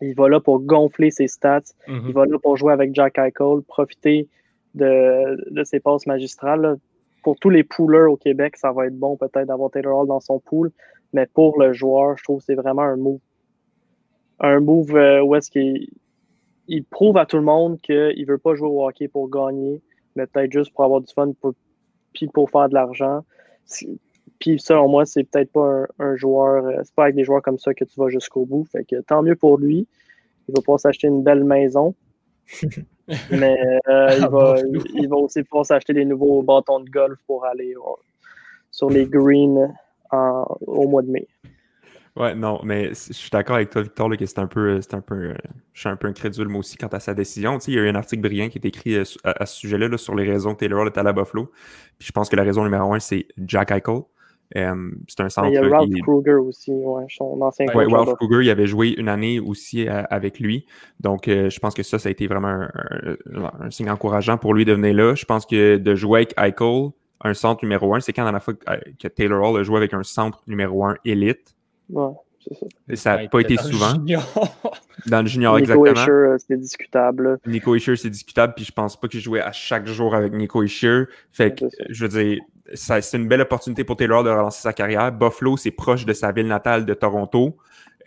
[0.00, 1.60] Il va là pour gonfler ses stats.
[1.88, 2.02] Mm-hmm.
[2.08, 4.28] Il va là pour jouer avec Jack Eichel, profiter
[4.74, 6.78] de, ses passes magistrales.
[7.22, 10.20] Pour tous les poolers au Québec, ça va être bon peut-être d'avoir Taylor Hall dans
[10.20, 10.70] son pool,
[11.12, 13.18] mais pour le joueur, je trouve que c'est vraiment un move
[14.40, 15.88] un move euh, où est-ce qu'il
[16.68, 19.80] il prouve à tout le monde qu'il ne veut pas jouer au hockey pour gagner,
[20.14, 21.52] mais peut-être juste pour avoir du fun pour,
[22.12, 23.24] puis pour faire de l'argent.
[24.38, 27.58] Puis selon moi, c'est peut-être pas un, joueur, euh, c'est pas avec des joueurs comme
[27.58, 28.64] ça que tu vas jusqu'au bout.
[28.70, 29.86] Fait que tant mieux pour lui.
[30.48, 31.94] Il va pouvoir s'acheter une belle maison.
[33.30, 33.56] mais
[33.88, 34.56] euh, il, va,
[34.94, 37.74] il, va, aussi pouvoir s'acheter des nouveaux bâtons de golf pour aller
[38.70, 39.72] sur les greens
[40.12, 41.28] au mois de mai.
[42.16, 45.00] Ouais, non, mais je suis d'accord avec toi, Victor, que c'est un peu, c'est un
[45.00, 45.32] peu,
[45.72, 47.58] je suis un peu incrédule moi aussi quant à sa décision.
[47.58, 49.56] Tu sais, il y a eu un article brillant qui est écrit euh, à, ce
[49.56, 51.52] sujet-là sur les raisons que Taylor est à la Buffalo.
[51.98, 54.02] Puis je pense que la raison numéro un, c'est Jack Eichel.
[54.56, 55.48] Euh, c'est un centre.
[55.48, 57.76] Il y a Ralph Kruger aussi, ouais, son ancien coach.
[57.76, 60.66] Oui, Ralph Kruger, il avait joué une année aussi euh, avec lui.
[60.98, 63.16] Donc, je pense que ça, ça a été vraiment un,
[63.60, 65.14] un, signe encourageant pour lui de venir là.
[65.14, 66.90] Je pense que de jouer avec Eichel,
[67.22, 69.94] un centre numéro un, c'est quand dans la fois que Taylor Hall a joué avec
[69.94, 71.54] un centre numéro un élite.
[71.90, 72.66] Ouais, c'est ça.
[72.96, 73.94] ça n'a pas été souvent.
[75.06, 76.00] dans le junior, Nico exactement.
[76.00, 77.38] Nico euh, c'est discutable.
[77.46, 80.62] Nico Isher, c'est discutable, puis je pense pas qu'il jouait à chaque jour avec Nico
[80.62, 81.04] Isher.
[81.32, 82.40] Fait que, je veux dire,
[82.74, 85.12] c'est une belle opportunité pour Taylor de relancer sa carrière.
[85.12, 87.56] Buffalo, c'est proche de sa ville natale de Toronto.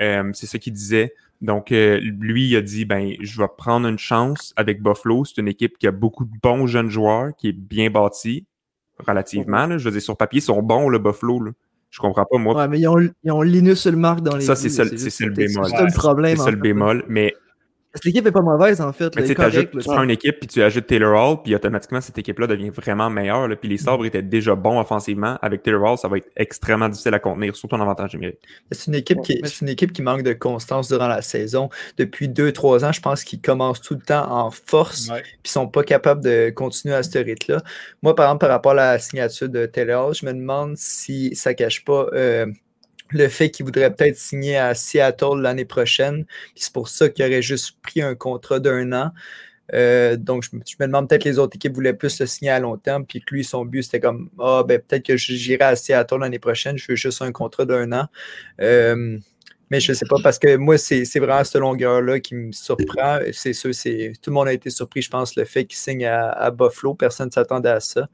[0.01, 1.13] Euh, c'est ce qu'il disait.
[1.41, 5.25] Donc, euh, lui, il a dit, ben, je vais prendre une chance avec Buffalo.
[5.25, 8.45] C'est une équipe qui a beaucoup de bons jeunes joueurs, qui est bien bâtie,
[9.05, 9.77] relativement.
[9.77, 11.41] Je veux dire, sur papier, ils sont bons, le Buffalo.
[11.41, 11.51] Là.
[11.93, 12.55] Je comprends pas, moi.
[12.55, 14.41] Ouais, mais ils ont, ils ont Linus Ulmark dans les.
[14.43, 14.89] Ça, c'est ça, le
[15.29, 15.65] bémol.
[15.69, 16.37] C'est ça le problème.
[16.37, 17.03] C'est ça le bémol.
[17.07, 17.35] Mais
[17.93, 19.15] parce que l'équipe est pas mauvaise, en fait.
[19.15, 19.35] Mais tu
[19.85, 23.47] prends une équipe, puis tu ajoutes Taylor Hall, puis automatiquement, cette équipe-là devient vraiment meilleure.
[23.59, 25.37] Puis les sabres étaient déjà bons offensivement.
[25.43, 28.39] Avec Taylor Hall, ça va être extrêmement difficile à contenir, surtout en avantage numérique.
[28.71, 31.69] C'est une, équipe qui, une équipe qui manque de constance durant la saison.
[31.97, 35.67] Depuis 2-3 ans, je pense qu'ils commencent tout le temps en force, puis ils sont
[35.67, 37.61] pas capables de continuer à ce rythme-là.
[38.01, 41.35] Moi, par exemple, par rapport à la signature de Taylor Hall, je me demande si
[41.35, 42.07] ça cache pas...
[42.13, 42.47] Euh,
[43.13, 46.25] le fait qu'il voudrait peut-être signer à Seattle l'année prochaine.
[46.55, 49.11] C'est pour ça qu'il aurait juste pris un contrat d'un an.
[49.73, 52.77] Euh, donc, je me, demande peut-être les autres équipes voulaient plus le signer à long
[52.77, 56.19] terme, puis que lui, son but, c'était comme Ah, ben peut-être que j'irai à Seattle
[56.19, 58.07] l'année prochaine, je veux juste un contrat d'un an.
[58.61, 59.17] Euh,
[59.69, 63.19] mais je ne sais pas, parce que moi, c'est vraiment cette longueur-là qui me surprend.
[63.31, 66.29] C'est sûr, tout le monde a été surpris, je pense, le fait qu'il signe à,
[66.29, 66.93] à Buffalo.
[66.93, 68.07] Personne ne s'attendait à ça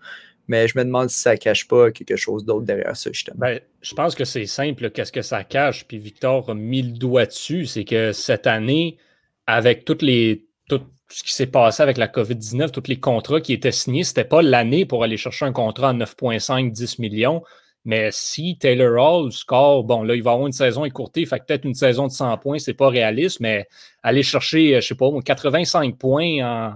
[0.49, 3.37] mais je me demande si ça ne cache pas quelque chose d'autre derrière ça, justement.
[3.37, 6.97] Ben, je pense que c'est simple, qu'est-ce que ça cache, puis Victor a mis le
[6.97, 8.97] doigt dessus, c'est que cette année,
[9.45, 13.53] avec toutes les, tout ce qui s'est passé avec la COVID-19, tous les contrats qui
[13.53, 17.43] étaient signés, ce n'était pas l'année pour aller chercher un contrat à 9,5-10 millions.
[17.85, 21.65] Mais si Taylor Hall score, bon, là, il va avoir une saison écourtée, fait peut-être
[21.65, 23.67] une saison de 100 points, c'est pas réaliste, mais
[24.01, 26.73] aller chercher, je sais pas, 85 points en,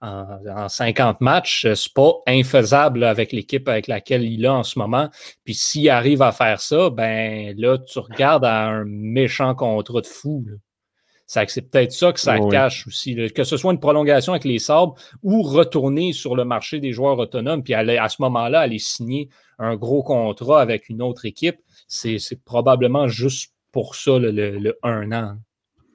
[0.00, 4.78] en, 50 matchs, euh, c'est pas infaisable avec l'équipe avec laquelle il est en ce
[4.78, 5.08] moment.
[5.44, 10.06] Puis s'il arrive à faire ça, ben là, tu regardes à un méchant contrat de
[10.06, 10.44] fou.
[11.26, 13.14] C'est peut-être ça que ça cache aussi.
[13.34, 17.18] Que ce soit une prolongation avec les sabres ou retourner sur le marché des joueurs
[17.18, 21.58] autonomes, puis aller, à ce moment-là, aller signer un gros contrat avec une autre équipe,
[21.86, 25.36] c'est probablement juste pour ça le, le un an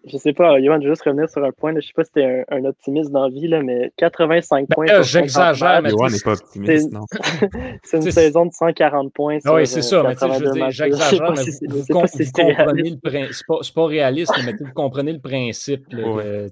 [0.06, 1.72] je sais pas, Yohan, je veux juste revenir sur un point.
[1.72, 4.68] Là, je sais pas si t'es un, un, optimiste dans la vie, là, mais 85
[4.68, 4.90] ben, points.
[4.90, 7.06] Euh, J'exagère, mais Yohan n'est pas optimiste, non.
[7.84, 9.38] c'est une saison de 140 points.
[9.46, 12.98] Ah oui, c'est ça, mais je veux dire, j'exagère, mais si vous, vous, comprenez le
[12.98, 13.46] principe.
[13.62, 15.86] C'est pas, réaliste, mais vous comprenez le principe.
[15.92, 16.48] Là,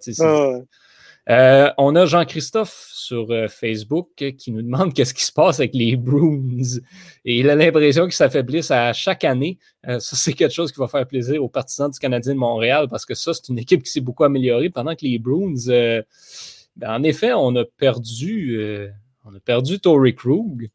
[1.30, 5.74] euh, on a Jean-Christophe sur euh, Facebook qui nous demande qu'est-ce qui se passe avec
[5.74, 6.80] les Bruins.
[7.26, 9.60] Et il a l'impression qu'ils s'affaiblissent à chaque année.
[9.88, 12.88] Euh, ça, c'est quelque chose qui va faire plaisir aux partisans du Canadien de Montréal
[12.90, 16.96] parce que ça, c'est une équipe qui s'est beaucoup améliorée pendant que les Bruins, ben,
[16.96, 18.58] en effet, on a perdu,
[19.26, 20.70] on a perdu Tory Krug.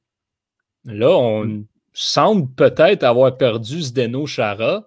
[0.84, 1.64] Là, on mm.
[1.92, 4.86] semble peut-être avoir perdu Zdeno Chara.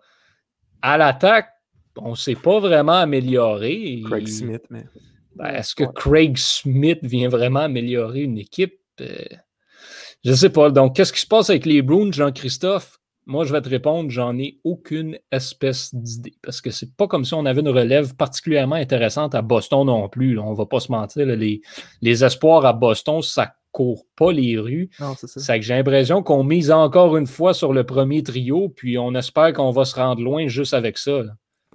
[0.82, 1.50] À l'attaque,
[1.98, 4.02] on ne s'est pas vraiment amélioré.
[4.06, 4.86] Craig Smith, mais.
[5.40, 8.78] Ben, est-ce que Craig Smith vient vraiment améliorer une équipe?
[9.00, 9.08] Euh,
[10.26, 10.70] je ne sais pas.
[10.70, 13.00] Donc, qu'est-ce qui se passe avec les Bruins, Jean-Christophe?
[13.26, 16.34] Moi, je vais te répondre, j'en ai aucune espèce d'idée.
[16.42, 20.10] Parce que c'est pas comme si on avait une relève particulièrement intéressante à Boston non
[20.10, 20.38] plus.
[20.38, 21.26] On On va pas se mentir.
[21.26, 21.62] les,
[22.02, 24.90] les, espoirs à Boston, ça court pas les rues.
[25.16, 29.14] c'est que j'ai l'impression qu'on mise encore une fois sur le premier trio, puis on
[29.14, 31.22] espère qu'on va se rendre loin juste avec ça.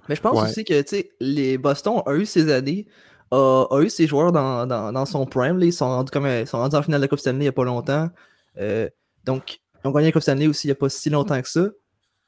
[0.09, 0.83] Mais je pense aussi que
[1.19, 2.85] les Boston ont eu ces années
[3.35, 5.59] a, eu ses joueurs dans, son prime.
[5.61, 7.51] Ils, sont rendus comme, sont rendus en finale de la Coupe Stanley il n'y a
[7.51, 8.09] pas longtemps.
[8.57, 8.89] Euh,
[9.23, 11.49] donc, ils ont gagné la Coupe Stanley aussi il n'y a pas si longtemps que
[11.49, 11.67] ça.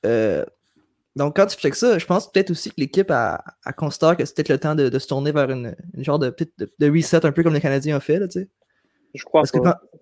[0.06, 0.46] Euh,
[1.16, 4.30] donc, quand tu fais ça, je pense peut-être aussi que l'équipe a, a constaté que
[4.30, 6.36] peut-être le temps de, se tourner vers une, genre de,
[6.80, 8.20] de, reset, un peu comme les Canadiens ont fait.
[8.20, 8.28] Là,
[9.14, 9.60] je crois Parce que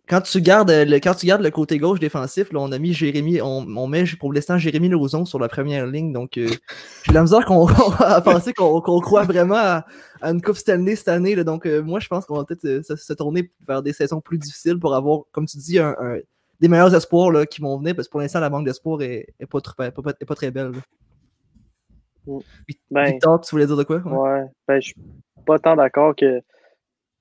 [0.08, 2.94] quand, tu gardes le, quand tu gardes le côté gauche défensif, là, on a mis
[2.94, 6.12] Jérémy, on, on met pour l'instant Jérémy Lauzon sur la première ligne.
[6.12, 6.48] Donc, euh,
[7.06, 9.86] j'ai la misère qu'on va penser qu'on croit vraiment à,
[10.22, 11.36] une Coupe Stanley cette année.
[11.36, 14.22] Là, donc, euh, moi, je pense qu'on va peut-être euh, se, tourner vers des saisons
[14.22, 15.96] plus difficiles pour avoir, comme tu dis, un,
[16.60, 17.96] des meilleurs espoirs là, qui vont venir.
[17.96, 20.72] Parce que pour l'instant, la banque d'espoir est, est, pas, pas, très belle.
[22.90, 23.98] Ben, Victor, tu voulais dire de quoi?
[23.98, 24.96] Ouais, ben, je suis
[25.46, 26.42] pas tant d'accord que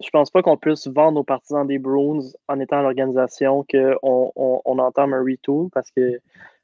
[0.02, 4.32] je pense pas qu'on puisse vendre aux partisans des Bruins en étant à l'organisation qu'on
[4.34, 6.20] on, entame un retool parce que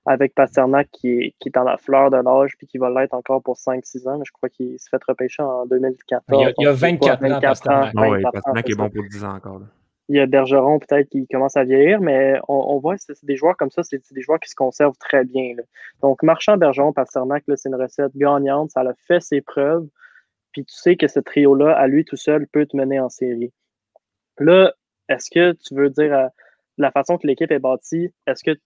[0.06, 3.14] avec Pasternak qui est, qui est dans la fleur de l'âge puis qui va l'être
[3.14, 4.20] encore pour 5-6 ans.
[4.24, 6.22] Je crois qu'il s'est fait repêcher en 2014.
[6.58, 7.94] Il y a, 24, ans, Pasternak.
[7.96, 9.60] Ah oui, Pasternak est bon pour 10 ans encore.
[10.08, 13.36] Il y a Bergeron peut-être qui commence à vieillir, mais on, voit que c'est des
[13.36, 15.54] joueurs comme ça, c'est des joueurs qui se conservent très bien.
[16.02, 18.72] Donc, Marchand, Bergeron, Pasternak, c'est une recette gagnante.
[18.72, 19.86] Ça a fait ses preuves.
[20.52, 23.52] Puis tu sais que ce trio-là, à lui tout seul, peut te mener en série.
[24.38, 24.72] Là,
[25.08, 26.28] est-ce que tu veux dire euh,
[26.78, 28.58] la façon que l'équipe est bâtie, est-ce que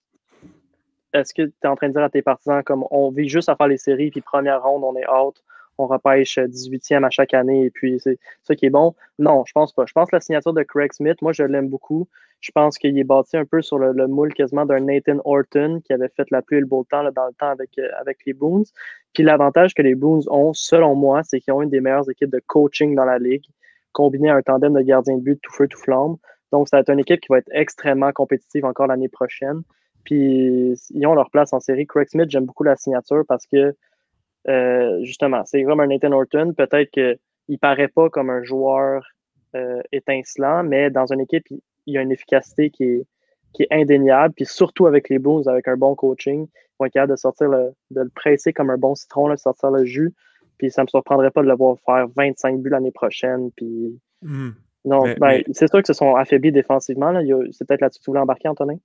[1.13, 3.55] est-ce tu es en train de dire à tes partisans comme on vit juste à
[3.55, 5.41] faire les séries, puis première ronde, on est out,
[5.77, 8.95] on repêche 18e à chaque année, et puis c'est ça qui est bon?
[9.19, 9.85] Non, je pense pas.
[9.85, 12.07] Je pense que la signature de Craig Smith, moi, je l'aime beaucoup.
[12.41, 15.93] Je pense qu'il est bâti un peu sur le, moule quasiment d'un Nathan Horton qui
[15.93, 18.33] avait fait la pluie et le beau temps dans le temps avec, euh, avec les
[18.33, 18.65] Boons.
[19.13, 22.29] Puis l'avantage que les Boons ont, selon moi, c'est qu'ils ont une des meilleures équipes
[22.29, 23.45] de coaching dans la ligue,
[23.93, 26.17] combiné à un tandem de gardiens de but tout feu, tout flamme.
[26.51, 29.61] Donc, ça va être une équipe qui va être extrêmement compétitive encore l'année prochaine.
[30.03, 31.87] Puis ils ont leur place en série.
[31.87, 33.75] Craig Smith, j'aime beaucoup la signature parce que
[34.47, 36.53] euh, justement, c'est comme un Nathan Horton.
[36.55, 37.17] Peut-être qu'il
[37.49, 39.05] ne paraît pas comme un joueur
[39.55, 41.61] euh, étincelant, mais dans une équipe, il,
[41.93, 43.05] y a une efficacité qui est,
[43.53, 44.33] qui est indéniable.
[44.35, 47.49] Puis surtout avec les Bulls, avec un bon coaching, ils vont être capables de sortir
[47.49, 50.13] le, de le presser comme un bon citron, de sortir le jus.
[50.57, 53.49] Puis ça ne me surprendrait pas de le voir faire 25 buts l'année prochaine.
[53.55, 54.51] Puis hmm.
[54.85, 57.13] non, ben, c'est sûr que se sont affaiblis défensivement.
[57.51, 58.77] C'est peut-être là-dessus que tu voulais embarquer, Antonin?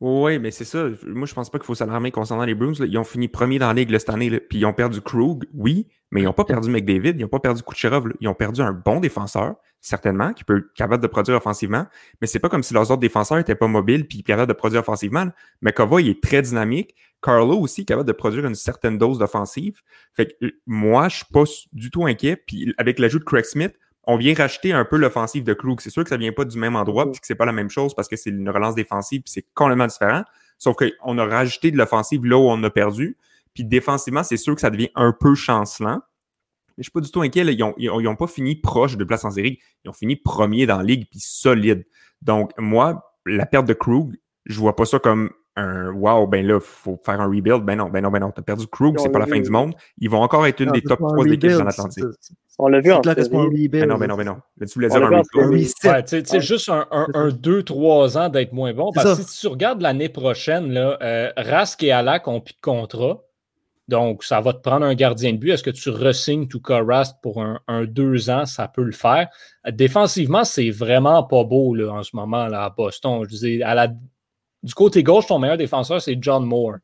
[0.00, 0.86] Oui, mais c'est ça.
[1.06, 2.72] Moi, je pense pas qu'il faut s'alarmer concernant les Bruins.
[2.86, 5.88] Ils ont fini premier dans la ligue cette année, puis ils ont perdu Krug, oui,
[6.12, 8.12] mais ils n'ont pas perdu McDavid, ils n'ont pas perdu Kucherov.
[8.20, 11.86] Ils ont perdu un bon défenseur, certainement, qui peut être capable de produire offensivement,
[12.20, 14.82] mais c'est pas comme si leurs autres défenseurs n'étaient pas mobiles puis capables de produire
[14.82, 15.26] offensivement.
[15.62, 16.94] Mais Kova, il est très dynamique.
[17.20, 19.80] Carlo aussi, capable de produire une certaine dose d'offensive.
[20.14, 22.36] Fait que moi, je suis pas du tout inquiet.
[22.36, 23.74] Puis avec l'ajout de Craig Smith,
[24.10, 25.82] on vient racheter un peu l'offensive de Krug.
[25.82, 27.68] C'est sûr que ça vient pas du même endroit, puis que c'est pas la même
[27.68, 30.24] chose parce que c'est une relance défensive, puis c'est complètement différent.
[30.56, 33.18] Sauf qu'on a rajouté de l'offensive là où on a perdu.
[33.52, 36.00] Puis défensivement, c'est sûr que ça devient un peu chancelant.
[36.68, 37.44] Mais je suis pas du tout inquiet.
[37.76, 39.60] Ils, n'ont pas fini proche de place en série.
[39.84, 41.84] Ils ont fini premier dans la ligue, puis solide.
[42.22, 44.16] Donc, moi, la perte de Krug,
[44.46, 47.64] je vois pas ça comme un wow, ben là, il faut faire un rebuild.
[47.64, 48.30] Ben non, ben non, ben non.
[48.30, 49.74] T'as perdu Krug, c'est pas la fin du monde.
[49.98, 52.04] Ils vont encore être une des top 3 équipes dans l'Atlantique.
[52.60, 53.68] On l'a vu en série.
[53.68, 54.36] Ben non, ben non, ben non.
[54.60, 55.68] tu voulais dire un rebuild.
[56.06, 58.90] Sais, juste un 2-3 ans d'être moins bon.
[58.92, 62.60] Parce que si tu regardes l'année prochaine, là, euh, Rask et Alak ont plus de
[62.60, 63.22] contrat.
[63.86, 65.52] Donc, ça va te prendre un gardien de but.
[65.52, 68.44] Est-ce que tu resignes tout cas Rask pour un 2 ans?
[68.44, 69.28] Ça peut le faire.
[69.66, 73.22] Défensivement, c'est vraiment pas beau là, en ce moment là, à Boston.
[73.24, 73.88] Je disais, à la
[74.62, 76.76] du côté gauche, ton meilleur défenseur, c'est John Moore.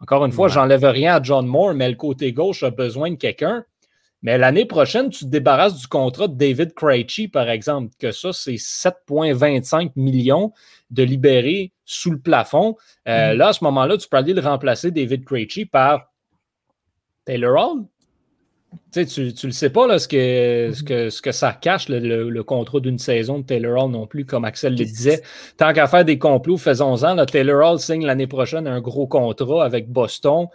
[0.00, 3.16] Encore une fois, j'enlève rien à John Moore, mais le côté gauche a besoin de
[3.16, 3.64] quelqu'un.
[4.22, 8.32] Mais l'année prochaine, tu te débarrasses du contrat de David Krejci, par exemple, que ça,
[8.32, 10.52] c'est 7,25 millions
[10.90, 12.76] de libérés sous le plafond.
[13.08, 13.36] Euh, mm.
[13.36, 16.12] Là, à ce moment-là, tu peux aller le remplacer, David Krejci, par
[17.24, 17.84] Taylor Hall.
[18.92, 22.42] Tu, tu le sais pas là, ce, que, ce, que, ce que ça cache, le,
[22.42, 25.22] contrat d'une saison de Taylor Hall non plus, comme Axel le disait.
[25.56, 27.24] Tant qu'à faire des complots, faisons-en.
[27.26, 30.46] Taylor Hall signe l'année prochaine un gros contrat avec Boston.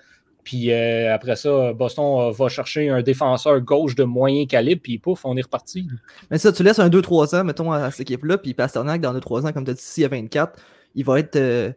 [0.44, 5.24] Puis euh, après ça, Boston va chercher un défenseur gauche de moyen calibre, puis pouf,
[5.26, 5.88] on est reparti.
[6.32, 9.48] Mais ça, tu laisses un 2-3 ans, mettons, à cette équipe-là, puis Pasternak, dans 2-3
[9.48, 10.60] ans, comme tu as dit, ici à 24,
[10.96, 11.36] il va être.
[11.36, 11.72] Euh,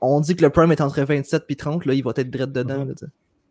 [0.00, 2.52] on dit que le prime est entre 27 et 30, là, il va être direct
[2.52, 2.84] dedans.
[2.84, 3.08] Mm-hmm.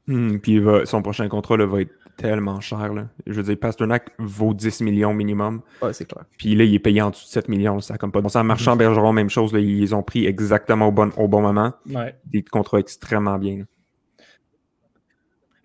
[0.08, 2.94] Hmm, puis son prochain contrat va être tellement cher.
[2.94, 3.08] Là.
[3.26, 5.62] Je veux dire, Pasternak vaut 10 millions minimum.
[5.82, 6.26] Ouais, c'est clair.
[6.38, 7.80] Puis là, il est payé en dessous de 7 millions.
[7.80, 8.22] Ça comme pas.
[8.22, 8.80] Bon, ça Marchand mhm.
[8.80, 9.54] Bergeron, même chose.
[9.54, 11.74] Là, ils ont pris exactement au bon, au bon moment.
[11.90, 12.16] Ouais.
[12.26, 13.66] Des contrats extrêmement bien.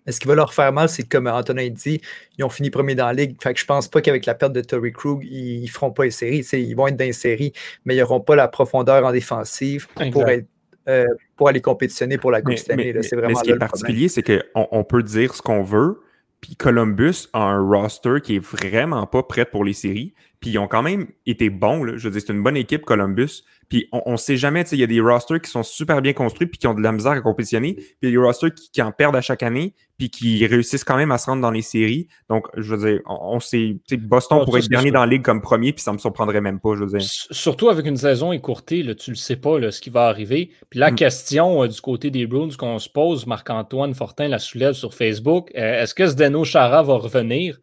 [0.05, 2.01] Mais ce qui va leur faire mal, c'est que, comme Antonin dit,
[2.37, 3.41] ils ont fini premier dans la ligue.
[3.41, 6.11] Fait que je pense pas qu'avec la perte de Tory Krug, ils, feront pas une
[6.11, 6.39] série.
[6.53, 7.53] Ils vont être dans une série,
[7.85, 10.47] mais ils n'auront pas la profondeur en défensive pour être
[10.89, 11.05] euh,
[11.37, 12.93] pour aller compétitionner pour la Coupe cette année.
[13.01, 16.01] ce qui est particulier, c'est qu'on on peut dire ce qu'on veut,
[16.43, 20.13] puis Columbus a un roster qui est vraiment pas prêt pour les séries.
[20.43, 21.85] Puis ils ont quand même été bons.
[21.85, 21.93] Là.
[21.95, 23.45] Je veux dire, c'est une bonne équipe, Columbus.
[23.69, 26.47] Puis on ne sait jamais, il y a des rosters qui sont super bien construits
[26.47, 27.75] puis qui ont de la misère à compétitionner.
[27.75, 30.83] Puis il y a des rosters qui, en perdent à chaque année puis qui réussissent
[30.83, 32.09] quand même à se rendre dans les séries.
[32.27, 35.71] Donc, je veux dire, on, sait, Boston pourrait être dernier dans la ligue comme premier
[35.71, 37.07] puis ça me surprendrait même pas, je veux dire.
[37.07, 40.51] Surtout avec une saison écourtée, là, tu le sais pas ce qui va arriver.
[40.69, 40.95] Puis la mm.
[40.95, 45.51] question euh, du côté des Bruins qu'on se pose, Marc-Antoine Fortin la soulève sur Facebook,
[45.55, 47.61] euh, est-ce que Zdeno Chara va revenir?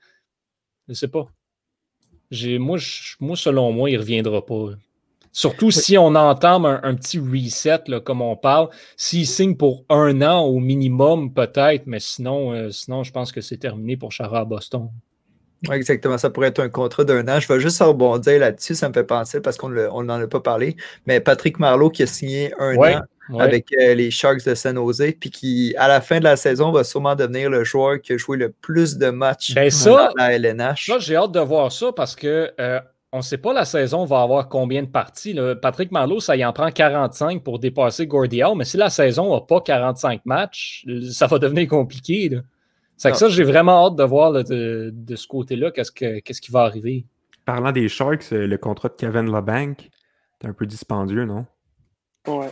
[0.87, 1.27] Je ne sais pas
[2.59, 2.79] moi,
[3.21, 4.71] moi, selon moi, il ne reviendra pas.
[5.33, 8.69] Surtout si on entame un, petit reset, là, comme on parle.
[8.97, 13.41] S'il signe pour un an au minimum, peut-être, mais sinon, euh, sinon, je pense que
[13.41, 14.89] c'est terminé pour Chara à Boston.
[15.71, 17.39] exactement, ça pourrait être un contrat d'un an.
[17.39, 20.77] Je vais juste rebondir là-dessus, ça me fait penser parce qu'on n'en a pas parlé.
[21.07, 23.03] Mais Patrick Marleau qui a signé un an
[23.39, 26.73] avec euh, les Sharks de San Jose, puis qui, à la fin de la saison,
[26.73, 30.33] va sûrement devenir le joueur qui a joué le plus de matchs ben dans la
[30.33, 30.87] LNH.
[30.87, 32.81] Ça, j'ai hâte de voir ça parce que euh,
[33.13, 35.37] on ne sait pas la saison va avoir combien de parties.
[35.61, 39.41] Patrick Marleau, ça y en prend 45 pour dépasser Gordy mais si la saison n'a
[39.41, 42.31] pas 45 matchs, ça va devenir compliqué.
[42.97, 46.61] C'est que ça, j'ai vraiment hâte de voir de, ce côté-là qu'est-ce, qu'est-ce qui va
[46.63, 47.05] arriver.
[47.47, 49.75] Parlant des Sharks, euh, le contrat de Kevin LeBanc,
[50.41, 51.47] c'est un peu dispendieux, non?
[52.29, 52.51] Ouais.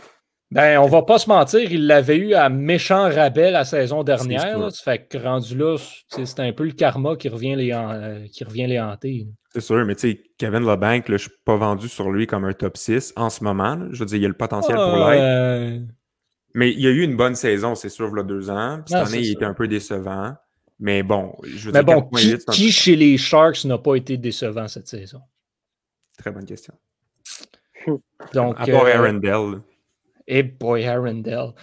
[0.51, 4.71] Ben, on va pas se mentir, il l'avait eu à méchant rabais la saison dernière.
[4.71, 8.43] ça fait que rendu là, c'est un peu le karma qui revient les, euh, qui
[8.43, 9.27] revient les hanter.
[9.53, 12.53] C'est sûr, mais tu sais, Kevin LeBanc, je suis pas vendu sur lui comme un
[12.53, 13.77] top 6 en ce moment.
[13.91, 15.83] Je veux dire, il y a le potentiel pour ah, l'être.
[16.55, 18.81] Mais il y a eu une bonne saison, c'est sûr, il y a deux ans.
[18.87, 20.33] cette année, il était un peu décevant.
[20.79, 24.67] Mais bon, je veux mais bon, qui, qui chez les Sharks n'a pas été décevant
[24.67, 25.19] cette saison?
[26.17, 26.73] Très bonne question.
[28.33, 29.59] Donc, à part euh,
[30.29, 31.53] et boy, Arundel.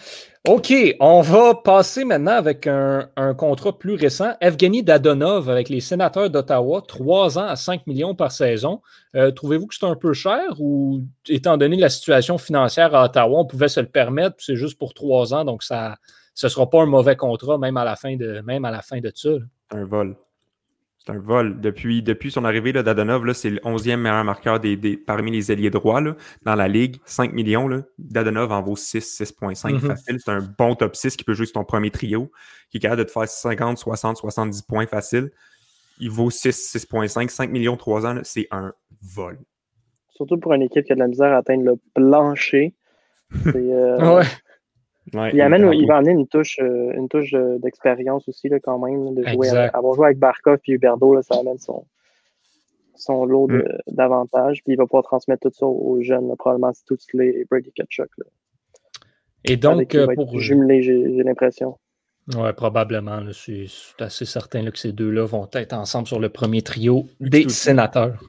[0.47, 4.35] OK, on va passer maintenant avec un, contrat plus récent.
[4.41, 8.81] Evgeny Dadonov avec les sénateurs d'Ottawa, 3 ans à 5 millions par saison.
[9.15, 13.41] Euh, trouvez-vous que c'est un peu cher ou, étant donné la situation financière à Ottawa,
[13.41, 15.97] on pouvait se le permettre, c'est juste pour 3 ans, donc ça
[16.37, 18.83] ce ne sera pas un mauvais contrat, même à la fin de, même à la
[18.83, 19.31] fin de ça.
[19.71, 20.17] Un vol.
[21.07, 21.61] C'est un vol.
[21.61, 25.71] Depuis, depuis son arrivée, là, Dadonov, c'est le 11e meilleur marqueur des, parmi les ailiers
[25.71, 26.03] droits
[26.42, 26.97] dans la ligue.
[27.05, 27.69] 5 millions.
[27.69, 27.83] Là.
[27.99, 29.81] Dadonov en vaut 6, 6.5 mm-hmm.
[29.81, 30.19] facile.
[30.19, 32.33] C'est un bon top 6 qui peut jouer sur ton premier trio,
[32.71, 35.31] qui est capable de te faire 50, 60, 70 points facile.
[36.01, 38.21] Il vaut 6, 6.5, 5 millions 3 ans.
[38.25, 39.38] C'est un vol.
[40.16, 42.75] Surtout pour une équipe qui a de la misère à atteindre le plancher.
[43.47, 44.25] Euh, ouais
[45.12, 49.14] il, amène, il va amener une touche, euh, une touche d'expérience aussi, là, quand même.
[49.14, 51.85] De jouer avoir joué avec Barkov et Huberdo, ça amène son,
[52.97, 53.62] son lot mm.
[53.88, 54.62] d'avantages.
[54.64, 58.11] Puis il va pouvoir transmettre tout ça aux jeunes, probablement tout les Brady Ketchuk.
[59.45, 60.38] Et donc, euh, pour.
[60.40, 61.79] Jumeler, j'ai l'impression.
[62.35, 63.25] Oui, probablement.
[63.25, 67.49] Je suis assez certain que ces deux-là vont être ensemble sur le premier trio des
[67.49, 68.21] sénateurs.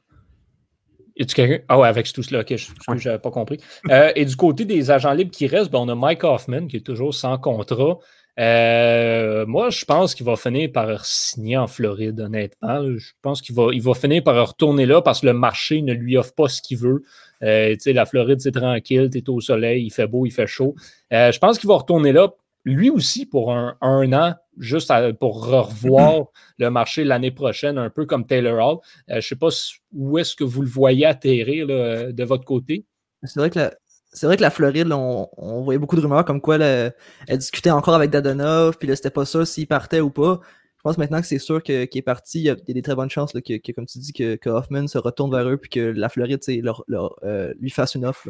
[1.26, 1.60] Quelqu'un?
[1.68, 3.58] Ah ouais, avec tout cela, ok, je n'avais pas compris.
[3.90, 6.78] Euh, et du côté des agents libres qui restent, ben, on a Mike Hoffman qui
[6.78, 7.98] est toujours sans contrat.
[8.40, 12.84] Euh, moi, je pense qu'il va finir par signer en Floride, honnêtement.
[12.98, 15.94] Je pense qu'il va, il va finir par retourner là parce que le marché ne
[15.94, 17.04] lui offre pas ce qu'il veut.
[17.42, 20.76] Euh, la Floride, c'est tranquille, tu es au soleil, il fait beau, il fait chaud.
[21.12, 22.32] je pense qu'il va retourner là
[22.68, 26.26] lui aussi pour un, an, juste pour revoir
[26.58, 28.78] le marché l'année prochaine, un peu comme Taylor Hall.
[29.10, 29.50] Euh, je ne sais pas
[29.94, 32.86] où est-ce que vous le voyez atterrir de votre côté?
[33.24, 33.74] C'est vrai que la,
[34.12, 36.94] c'est vrai que la Floride, on, voyait beaucoup de rumeurs comme quoi elle
[37.38, 40.40] discutait encore avec Dadonov, puis là, c'était pas ça s'il partait ou pas.
[40.78, 42.40] Je pense maintenant que c'est sûr qu'il est parti.
[42.40, 45.32] Il y, a, des très bonnes chances que, comme tu dis, que, Hoffman se retourne
[45.32, 48.30] vers eux puis que la Floride leur, euh, lui fasse une offre.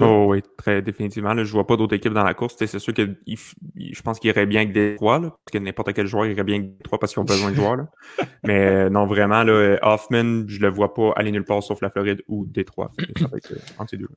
[0.00, 1.34] Oh oui, très définitivement.
[1.34, 2.54] je ne vois pas d'autres équipes dans la course.
[2.58, 6.06] C'est sûr que je pense qu'il irait bien avec des trois, parce que n'importe quel
[6.06, 7.86] joueur irait bien avec des trois parce qu'ils ont besoin de joueurs.
[8.44, 11.80] Mais euh, non, vraiment, là, Hoffman, je ne le vois pas aller nulle part sauf
[11.80, 12.92] la Floride ou Détroit.
[13.18, 14.08] Ça va être euh, entre deux.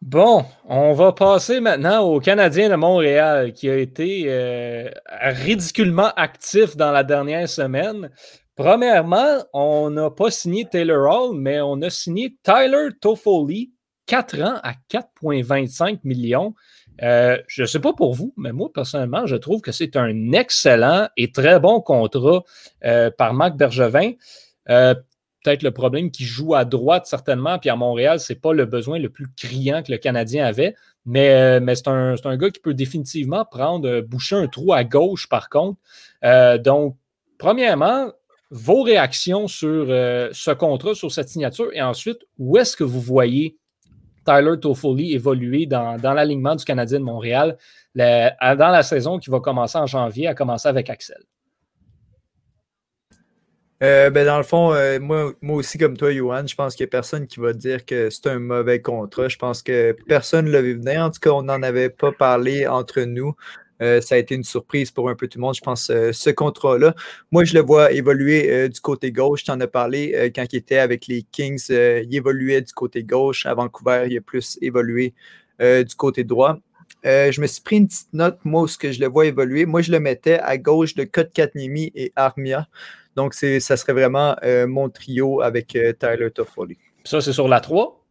[0.00, 6.76] Bon, on va passer maintenant au Canadien de Montréal qui a été euh, ridiculement actif
[6.76, 8.10] dans la dernière semaine.
[8.56, 13.72] Premièrement, on n'a pas signé Taylor Hall, mais on a signé Tyler Toffoli
[14.06, 16.54] 4 ans à 4,25 millions.
[17.02, 20.32] Euh, je ne sais pas pour vous, mais moi, personnellement, je trouve que c'est un
[20.32, 22.42] excellent et très bon contrat
[22.84, 24.12] euh, par Marc Bergevin.
[24.68, 24.94] Euh,
[25.42, 28.66] peut-être le problème qu'il joue à droite, certainement, puis à Montréal, ce n'est pas le
[28.66, 32.60] besoin le plus criant que le Canadien avait, mais, mais c'est un, un, gars qui
[32.60, 35.80] peut définitivement prendre, boucher un trou à gauche, par contre.
[36.60, 36.96] donc,
[37.38, 38.12] premièrement,
[38.50, 43.58] vos réactions sur ce contrat, sur cette signature, et ensuite, où est-ce que vous voyez
[44.24, 47.56] Tyler Toffoli évoluer dans, l'alignement du Canadien de Montréal
[47.94, 51.22] dans la saison qui va commencer en janvier, à commencer avec Axel?
[53.82, 56.84] Euh, ben dans le fond, euh, moi, moi aussi, comme toi, Johan, je pense qu'il
[56.84, 59.26] n'y a personne qui va dire que c'est un mauvais contrat.
[59.26, 60.80] Je pense que personne ne l'a vu.
[60.96, 63.34] En tout cas, on n'en avait pas parlé entre nous.
[63.82, 66.12] Euh, ça a été une surprise pour un peu tout le monde, je pense, euh,
[66.12, 66.94] ce contrat-là.
[67.32, 69.42] Moi, je le vois évoluer euh, du côté gauche.
[69.42, 71.66] Tu en as parlé quand il était avec les Kings.
[71.68, 73.46] il évoluait du côté gauche.
[73.46, 75.14] À Vancouver, il a plus évolué
[75.60, 76.58] du côté droit.
[77.04, 79.66] je me suis pris une petite note, moi, où ce que je le vois évoluer.
[79.66, 82.68] Moi, je le mettais à gauche de Kotkatnimi et Armia.
[83.16, 84.36] Donc, ça serait vraiment
[84.66, 86.78] mon trio avec Tyler Toffoli.
[87.04, 88.01] Ça, c'est sur la 3?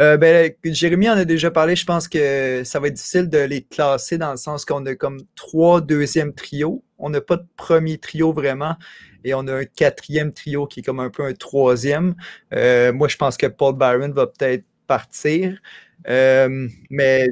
[0.00, 1.76] Euh, ben, Jérémy en a déjà parlé.
[1.76, 4.94] Je pense que ça va être difficile de les classer dans le sens qu'on a
[4.94, 6.82] comme trois deuxièmes trios.
[6.98, 8.76] On n'a pas de premier trio vraiment.
[9.24, 12.14] Et on a un quatrième trio qui est comme un peu un troisième.
[12.52, 15.60] Euh, moi, je pense que Paul Byron va peut-être partir.
[16.08, 17.28] Euh, mais.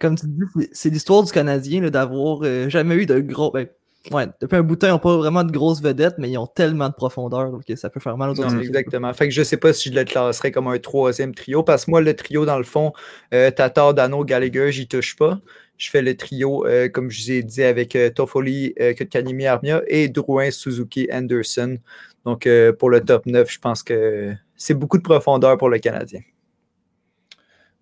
[0.00, 3.50] Comme tu dis, c'est l'histoire du Canadien d'avoir jamais eu de gros.
[3.50, 3.68] Ben,
[4.10, 6.36] Ouais, depuis un bout de temps, ils n'ont pas vraiment de grosses vedettes, mais ils
[6.36, 8.60] ont tellement de profondeur que ça peut faire mal aux autres.
[8.60, 9.12] exactement.
[9.14, 11.90] Fait que je sais pas si je le classerais comme un troisième trio, parce que
[11.90, 12.92] moi, le trio, dans le fond,
[13.32, 15.40] euh, Tatar, Dano, Gallagher, j'y touche pas.
[15.78, 19.46] Je fais le trio, euh, comme je vous ai dit, avec euh, Toffoli, euh, Kotkaniemi,
[19.46, 21.78] Armia et Drouin, Suzuki, Anderson.
[22.24, 25.78] Donc, euh, pour le top 9, je pense que c'est beaucoup de profondeur pour le
[25.78, 26.20] Canadien.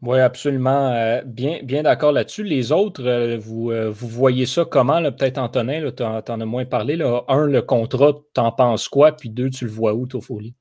[0.03, 0.89] Oui, absolument.
[0.93, 2.43] Euh, bien, bien d'accord là-dessus.
[2.43, 5.01] Les autres, euh, vous, euh, vous voyez ça comment?
[5.01, 6.97] Peut-être Antonin, tu en, as moins parlé.
[6.97, 7.23] Là.
[7.29, 9.13] Un, le contrat, t'en penses quoi?
[9.13, 10.55] Puis deux, tu le vois où, Toffoli?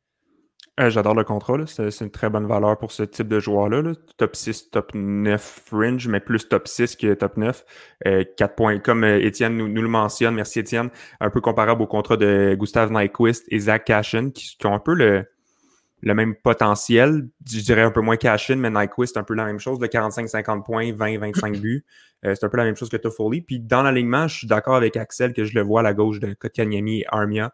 [0.77, 1.57] J'adore le contrat.
[1.65, 3.93] C'est une très bonne valeur pour ce type de joueur-là.
[4.17, 7.65] Top 6, top 9 fringe, mais plus top 6 que top 9.
[8.37, 8.79] 4 points.
[8.79, 10.89] Comme Étienne nous, nous, le mentionne, merci Étienne,
[11.19, 14.79] un peu comparable au contrat de Gustave Nyquist et Zach Cashin, qui, qui ont un
[14.79, 15.25] peu le,
[16.01, 17.29] le même potentiel.
[17.49, 19.87] Je dirais un peu moins cash-in, mais Nyquist, c'est un peu la même chose, de
[19.87, 21.85] 45-50 points, 20-25 buts.
[22.25, 23.41] Euh, c'est un peu la même chose que Toffoli.
[23.41, 26.19] Puis dans l'alignement, je suis d'accord avec Axel que je le vois à la gauche
[26.19, 27.53] de Kotkaniemi et Armia.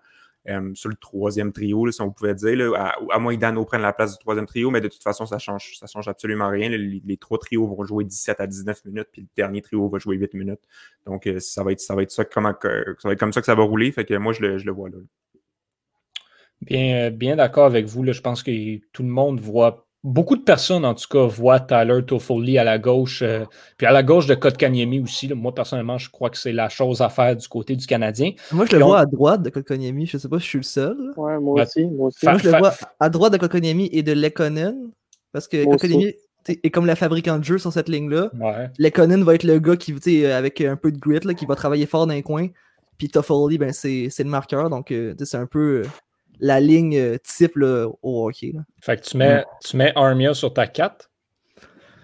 [0.49, 3.65] Euh, sur le troisième trio, là, si on pouvait dire, là, à, moins que Dano
[3.65, 6.47] prenne la place du troisième trio, mais de toute façon, ça change, ça change absolument
[6.47, 6.69] rien.
[6.69, 10.15] Les, trois trios vont jouer 17 à 19 minutes, puis le dernier trio va jouer
[10.15, 10.61] 8 minutes.
[11.05, 12.69] Donc, euh, ça va être ça va être ça, comment, ça
[13.03, 13.91] va être comme ça que ça va rouler.
[13.91, 14.97] Fait que moi, je le, je le vois là.
[16.61, 18.03] Bien, bien d'accord avec vous.
[18.03, 18.11] Là.
[18.11, 21.99] Je pense que tout le monde voit, beaucoup de personnes en tout cas, voient Tyler
[22.05, 23.45] Toffoli à la gauche, euh,
[23.77, 25.31] puis à la gauche de Kotkaniemi aussi.
[25.33, 28.31] Moi, personnellement, je crois que c'est la chose à faire du côté du Canadien.
[28.51, 30.05] Moi, je le vois à droite de Kotkaniemi.
[30.05, 30.97] Je ne sais pas si je suis le seul.
[31.17, 31.85] Ouais, moi aussi.
[31.85, 32.19] Moi, aussi.
[32.21, 34.91] je le vois à droite de Kotkaniemi et de Lekonen,
[35.31, 36.13] parce que Kotkaniemi
[36.47, 38.31] est comme la fabricant de jeu sur cette ligne-là.
[38.39, 38.69] Ouais.
[38.79, 41.85] Lekonen va être le gars qui, avec un peu de grit, là, qui va travailler
[41.85, 42.47] fort dans les coins.
[42.97, 44.69] Puis Toffoli, ben, c'est le marqueur.
[44.69, 45.83] Donc, euh, c'est un peu
[46.39, 48.51] la ligne euh, type là, au hockey.
[48.53, 48.61] Là.
[48.81, 51.09] Fait que tu mets, tu mets Armia sur ta 4.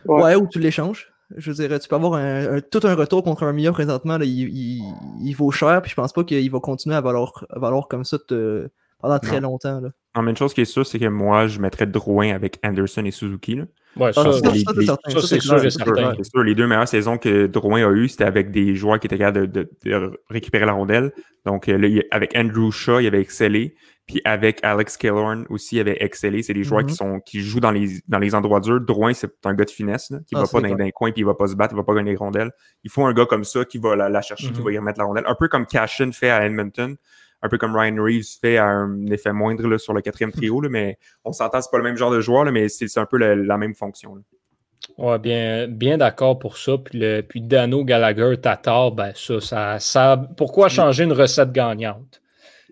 [0.05, 1.11] Ouais, ouais ou tu l'échanges.
[1.35, 4.17] Je veux dire, tu peux avoir un, un, tout un retour contre Armia présentement.
[4.17, 4.83] Là, il, il,
[5.23, 8.03] il, vaut cher, puis je pense pas qu'il va continuer à valoir, à valoir comme
[8.03, 8.69] ça te,
[8.99, 9.49] pendant très non.
[9.49, 9.79] longtemps.
[9.79, 9.89] Là.
[10.15, 13.11] En même chose qui est sûr, c'est que moi, je mettrais Drouin avec Anderson et
[13.11, 13.55] Suzuki.
[13.55, 13.65] Là.
[13.95, 16.13] Ouais, ça, c'est sûr et certain.
[16.17, 19.07] C'est sûr, les deux meilleures saisons que Drouin a eues, c'était avec des joueurs qui
[19.07, 21.11] étaient capables de, de, de récupérer la rondelle.
[21.45, 23.75] Donc, là, avec Andrew Shaw, il avait excellé.
[24.05, 26.43] Puis avec Alex Killorn aussi, il avait excellé.
[26.43, 26.87] C'est des joueurs Mhm.
[26.87, 28.81] qui sont qui jouent dans les, dans les endroits durs.
[28.81, 31.11] Drouin, c'est un gars de finesse, là, qui Ah, va pas dans, dans les coins
[31.11, 32.51] puis il va pas se battre, il va pas gagner les rondelles.
[32.83, 34.65] Il faut un gars comme ça qui va la, la chercher, qui Mhm.
[34.65, 35.23] va y remettre la rondelle.
[35.27, 36.97] Un peu comme Cashin fait à Edmonton,
[37.41, 40.59] un peu comme Ryan Reeves fait à un effet moindre là, sur le quatrième trio.
[40.59, 43.05] Là, mais on s'entend, c'est pas le même genre de joueur, là, mais c'est un
[43.05, 44.17] peu la, la même fonction.
[44.97, 46.77] Ouais, bien, bien d'accord pour ça.
[46.77, 50.17] Puis, le, puis Dano, Gallagher, Tatar, ben ça, ça, ça.
[50.35, 52.19] Pourquoi changer une recette gagnante?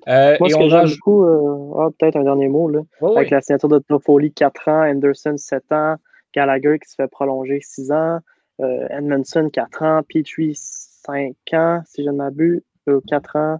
[0.07, 2.81] Euh, Moi, ce on que beaucoup, euh, ah, peut-être un dernier mot, là,
[3.15, 5.95] avec la signature de Toffoli 4 ans, Anderson 7 ans,
[6.33, 8.19] Gallagher qui se fait prolonger 6 ans,
[8.61, 12.61] euh, Edmondson 4 ans, Petrie 5 ans, si je ne m'abuse,
[13.07, 13.59] 4 ans,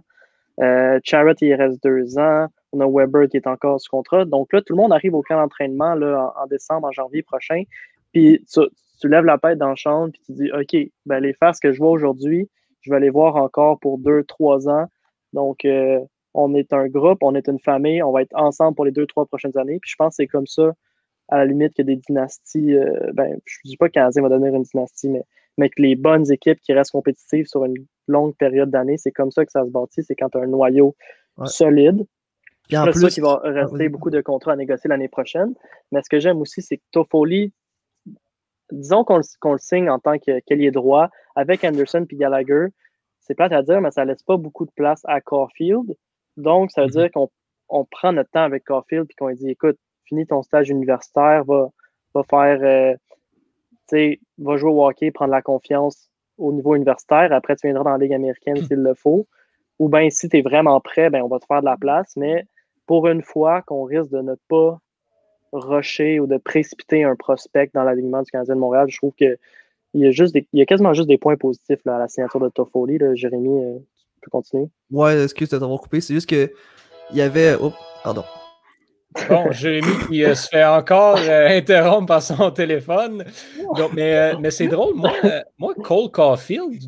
[0.60, 4.24] euh, Charrot il reste 2 ans, on a Weber qui est encore sous contrat.
[4.24, 7.22] Donc là, tout le monde arrive au camp d'entraînement là, en, en décembre, en janvier
[7.22, 7.62] prochain,
[8.12, 8.60] puis tu,
[9.00, 10.76] tu lèves la tête dans le champ, puis tu dis, OK,
[11.06, 12.48] ben, les faces que je vois aujourd'hui,
[12.82, 14.86] je vais les voir encore pour 2-3 ans.
[15.32, 15.98] Donc, euh,
[16.34, 19.06] on est un groupe, on est une famille, on va être ensemble pour les deux,
[19.06, 19.78] trois prochaines années.
[19.80, 20.72] Puis je pense que c'est comme ça,
[21.28, 24.28] à la limite, que des dynasties, euh, ben, je ne dis pas que Canadien va
[24.28, 25.24] devenir une dynastie, mais,
[25.58, 27.74] mais que les bonnes équipes qui restent compétitives sur une
[28.08, 30.46] longue période d'années, c'est comme ça que ça se bâtit, c'est quand tu as un
[30.46, 30.94] noyau
[31.38, 31.46] Ouais.
[31.46, 32.04] solide.
[32.68, 33.88] Puis en C'est plus, ça qu'il va rester vas-y.
[33.88, 35.54] beaucoup de contrats à négocier l'année prochaine.
[35.90, 37.52] Mais ce que j'aime aussi, c'est que Toffoli,
[38.70, 42.66] disons qu'on le, signe en tant que- qu'ailier droit, avec Anderson puis Gallagher,
[43.20, 45.94] c'est plate à dire, mais ça laisse pas beaucoup de place à Caulfield.
[46.36, 46.92] Donc, ça veut Mhm.
[46.92, 47.28] dire qu'on
[47.68, 51.44] on prend notre temps avec Caulfield puis qu'on lui dit écoute, finis ton stage universitaire,
[51.44, 51.68] va,
[52.14, 52.94] va faire, euh,
[53.88, 57.32] tu sais, va jouer au hockey, prendre la confiance au niveau universitaire.
[57.32, 59.26] Après, tu viendras dans la Ligue américaine s'il le faut.
[59.78, 62.14] Ou bien, si tu es vraiment prêt, ben, on va te faire de la place.
[62.16, 62.44] Mais
[62.86, 64.78] pour une fois qu'on risque de ne pas
[65.52, 69.38] rusher ou de précipiter un prospect dans l'alignement du Canadien de Montréal, je trouve que
[69.94, 71.98] il y a, juste des- il y a quasiment juste des points positifs là, à
[71.98, 72.96] la signature de Toffoli.
[72.98, 73.14] Là.
[73.14, 73.78] Jérémy, euh,
[74.22, 74.68] peux continuer?
[74.90, 76.00] Ouais, excuse de t'avoir coupé.
[76.00, 76.52] C'est juste que
[77.10, 77.56] il y avait.
[77.60, 78.24] Oh, pardon.
[79.28, 83.24] Bon, Jérémy qui euh, se fait encore euh, interrompre par son téléphone.
[83.76, 84.94] Donc, mais euh, mais c'est drôle.
[84.94, 86.82] Moi, euh, moi, Cole Caulfield,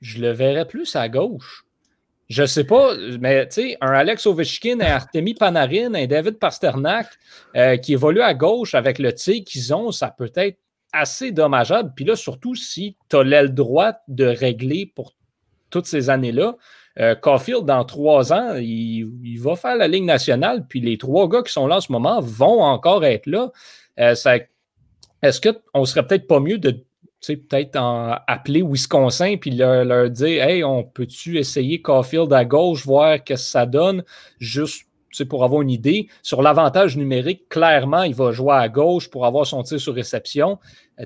[0.00, 1.64] je le verrais plus à gauche.
[2.28, 7.08] Je sais pas, mais tu sais, un Alex Ovechkin, un Artemi Panarin, un David Pasternak
[7.56, 10.58] euh, qui évolue à gauche avec le tir qu'ils ont, ça peut être
[10.92, 11.92] assez dommageable.
[11.96, 15.14] Puis là, surtout si tu as l'aile droite de régler pour
[15.70, 16.56] toutes ces années-là.
[16.98, 21.42] Euh, Caulfield, dans trois ans, il, va faire la Ligue nationale, puis les trois gars
[21.42, 23.50] qui sont là en ce moment vont encore être là.
[23.98, 24.14] Euh,
[25.22, 26.84] est-ce qu'on serait peut-être pas mieux de
[27.26, 27.78] peut-être
[28.26, 33.36] appeler Wisconsin puis leur, dire Hey, on peut-tu essayer Caulfield à gauche, voir ce que
[33.36, 34.04] ça donne,
[34.38, 34.86] juste
[35.28, 36.08] pour avoir une idée.
[36.22, 40.58] Sur l'avantage numérique, clairement, il va jouer à gauche pour avoir son tir sur réception.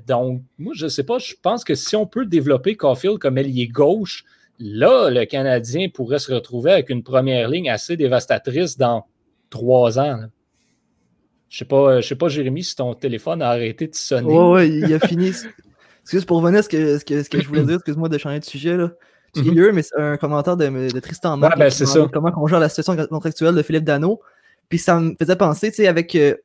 [0.06, 3.38] Donc, moi, je ne sais pas, je pense que si on peut développer Caulfield comme
[3.38, 4.24] ailier gauche,
[4.58, 9.06] là, le Canadien pourrait se retrouver avec une première ligne assez dévastatrice dans
[9.50, 10.20] trois ans.
[11.48, 14.26] Je sais pas, je sais pas, Jérémy, si ton téléphone a arrêté de sonner.
[14.26, 15.32] Oui, ouais, il a fini.
[16.02, 18.18] Excuse pour revenir à ce que, ce, que, ce que je voulais dire, excuse-moi de
[18.18, 18.76] changer de sujet.
[18.76, 18.90] Là.
[19.36, 21.54] Mm mais c'est un commentaire de, de Tristan Marc.
[21.54, 22.06] Ouais, ben, c'est ça.
[22.12, 24.20] Comment on gère la situation contractuelle de Philippe Dano.
[24.68, 26.36] Puis ça me faisait penser, tu sais, avec, euh,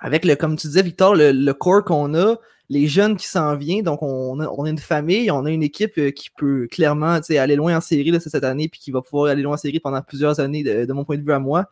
[0.00, 2.36] avec le, comme tu disais, Victor, le, le corps qu'on a,
[2.68, 3.84] les jeunes qui s'en viennent.
[3.84, 7.18] Donc, on a, on a, une famille, on a une équipe euh, qui peut clairement
[7.30, 9.80] aller loin en série là, cette année, puis qui va pouvoir aller loin en série
[9.80, 11.66] pendant plusieurs années, de, de mon point de vue à moi.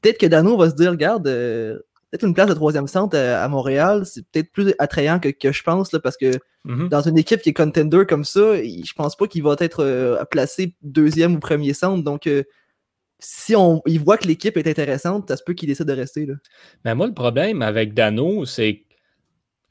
[0.00, 1.78] Peut-être que Dano va se dire, regarde, euh,
[2.10, 5.62] peut-être une place de troisième centre à, Montréal, c'est peut-être plus attrayant que, que je
[5.62, 6.32] pense, là, parce que
[6.66, 6.88] mm-hmm.
[6.88, 10.22] dans une équipe qui est contender comme ça, je pense pas qu'il va être euh,
[10.26, 12.04] placé deuxième ou premier centre.
[12.04, 12.42] Donc, euh,
[13.18, 16.26] si on, il voit que l'équipe est intéressante, ça se peut qu'il décide de rester.
[16.26, 16.34] Là.
[16.84, 18.91] Mais moi, le problème avec Dano, c'est que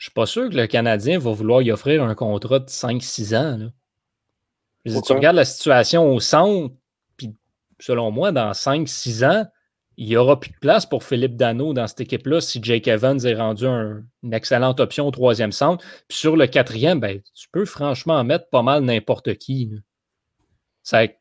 [0.01, 3.37] je suis pas sûr que le Canadien va vouloir y offrir un contrat de 5-6
[3.37, 3.57] ans.
[3.59, 3.67] Là.
[4.99, 6.73] tu regardes la situation au centre,
[7.17, 7.35] puis
[7.79, 9.45] selon moi, dans 5-6 ans,
[9.97, 13.23] il n'y aura plus de place pour Philippe Dano dans cette équipe-là si Jake Evans
[13.23, 15.85] est rendu une excellente option au troisième centre.
[16.07, 19.69] Puis sur le quatrième, ben, tu peux franchement mettre pas mal n'importe qui.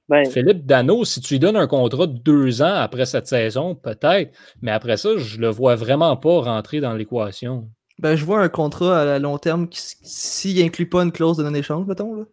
[0.08, 3.74] Ben Philippe Dano, si tu lui donnes un contrat de deux ans après cette saison,
[3.74, 7.68] peut-être, mais après ça, je le vois vraiment pas rentrer dans l'équation.
[8.00, 11.42] Ben, je vois un contrat à long terme qui, s'il inclut pas une clause de
[11.42, 12.14] non-échange, mettons.
[12.14, 12.24] Là.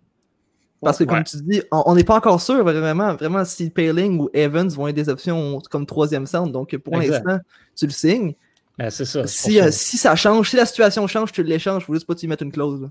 [0.82, 4.30] Parce que, comme tu dis, on n'est pas encore sûr vraiment, vraiment si Paling ou
[4.34, 6.54] Evans vont être des options comme troisième centre.
[6.54, 7.40] Donc, pour l'instant,
[7.76, 8.36] tu le signes.
[8.78, 9.28] Ben, c'est ça.
[9.28, 11.84] Si, euh, si, ça change, si la situation change, tu l'échanges.
[11.84, 12.90] Il faut juste pas y mettre une clause.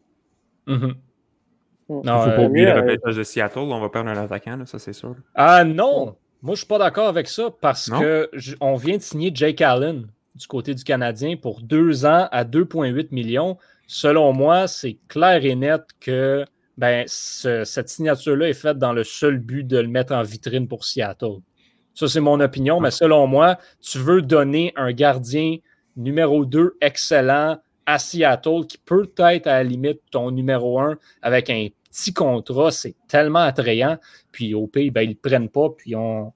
[0.66, 0.94] Il mm-hmm.
[1.88, 3.60] Non, faut pas euh, oublier le repêchage de Seattle.
[3.60, 5.14] On va perdre un attaquant, ça, c'est sûr.
[5.34, 6.16] Ah non!
[6.42, 9.62] Moi, je suis pas d'accord avec ça parce qu'on que on vient de signer Jake
[9.62, 13.56] Allen du côté du Canadien pour deux ans à 2,8 millions.
[13.86, 16.44] Selon moi, c'est clair et net que
[16.76, 20.84] ben, cette signature-là est faite dans le seul but de le mettre en vitrine pour
[20.84, 21.38] Seattle.
[21.94, 25.56] Ça, c'est mon opinion, mais selon moi, tu veux donner un gardien
[25.96, 31.48] numéro 2 excellent à Seattle qui peut être à la limite ton numéro 1 avec
[31.48, 33.96] un petit contrat, c'est tellement attrayant.
[34.32, 36.32] Puis au pays, ben, ils ne le prennent pas, puis on,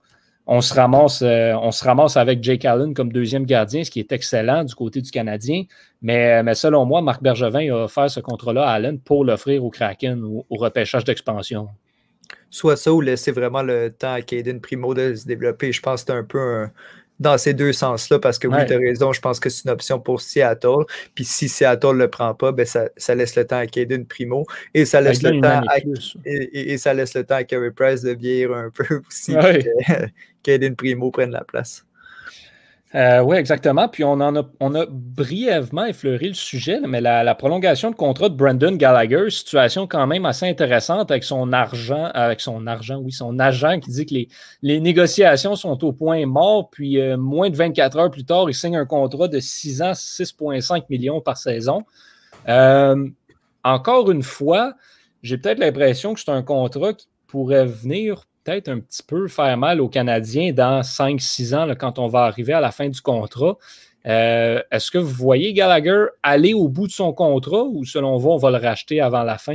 [0.52, 4.00] on se, ramasse, euh, on se ramasse avec Jake Allen comme deuxième gardien, ce qui
[4.00, 5.62] est excellent du côté du Canadien.
[6.02, 9.70] Mais, mais selon moi, Marc Bergevin a offert ce contrat-là à Allen pour l'offrir au
[9.70, 11.68] Kraken ou au repêchage d'expansion.
[12.50, 15.70] Soit ça ou laisser vraiment le temps à Caden Primo de se développer.
[15.70, 16.72] Je pense que c'est un peu un,
[17.20, 19.70] dans ces deux sens-là, parce que oui, tu as raison, je pense que c'est une
[19.70, 20.84] option pour Seattle.
[21.14, 24.46] Puis si Seattle ne le prend pas, ben ça, laisse le temps à Caden Primo
[24.74, 25.76] et ça laisse le temps à,
[26.24, 29.34] et, ça laisse le temps à Carey Price de vieillir un peu aussi.
[30.42, 31.84] Caden Primo prenne la place.
[32.96, 33.88] Euh, oui, exactement.
[33.88, 38.72] Puis on en a, brièvement effleuré le sujet, mais la, prolongation de contrat de Brandon
[38.72, 42.66] Gallagher, situation quand même assez intéressante avec son argent, avec son
[42.96, 44.14] oui, son agent qui dit que
[44.62, 48.54] les, négociations sont au point mort, puis euh, moins de 24 heures plus tard, il
[48.54, 51.84] signe un contrat de 6 ans, 6,5 millions par saison.
[52.48, 53.08] Euh,
[53.62, 54.74] encore une fois,
[55.22, 59.56] j'ai peut-être l'impression que c'est un contrat qui pourrait venir peut-être un petit peu faire
[59.56, 63.56] mal aux Canadiens dans 5-6 ans, quand on va arriver à la fin du contrat.
[64.06, 68.30] Euh, est-ce que vous voyez Gallagher aller au bout de son contrat ou selon vous,
[68.30, 69.54] on va le racheter avant la fin?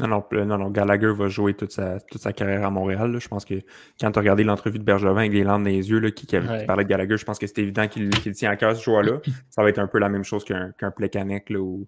[0.00, 3.18] Non, non, non, Gallagher va jouer toute sa, toute sa carrière à Montréal.
[3.20, 3.54] Je pense que
[4.00, 6.84] quand tu as regardé l'entrevue de Bergevin avec les landes dans les yeux qui, parlait
[6.84, 9.20] de Gallagher, je pense que c'est évident qu'il tient à cœur ce joueur-là.
[9.50, 11.86] Ça va être un peu la même chose qu'un qu Plekanec ou,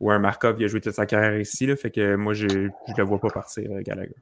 [0.00, 1.66] ou, un Markov qui a joué toute sa carrière ici.
[1.66, 4.16] Là, fait que moi, je ne le vois pas partir, euh, Gallagher.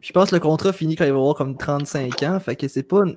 [0.00, 2.40] Je pense que le contrat finit quand il va avoir comme 35 ans.
[2.40, 3.04] Fait que c'est pas.
[3.04, 3.16] Tu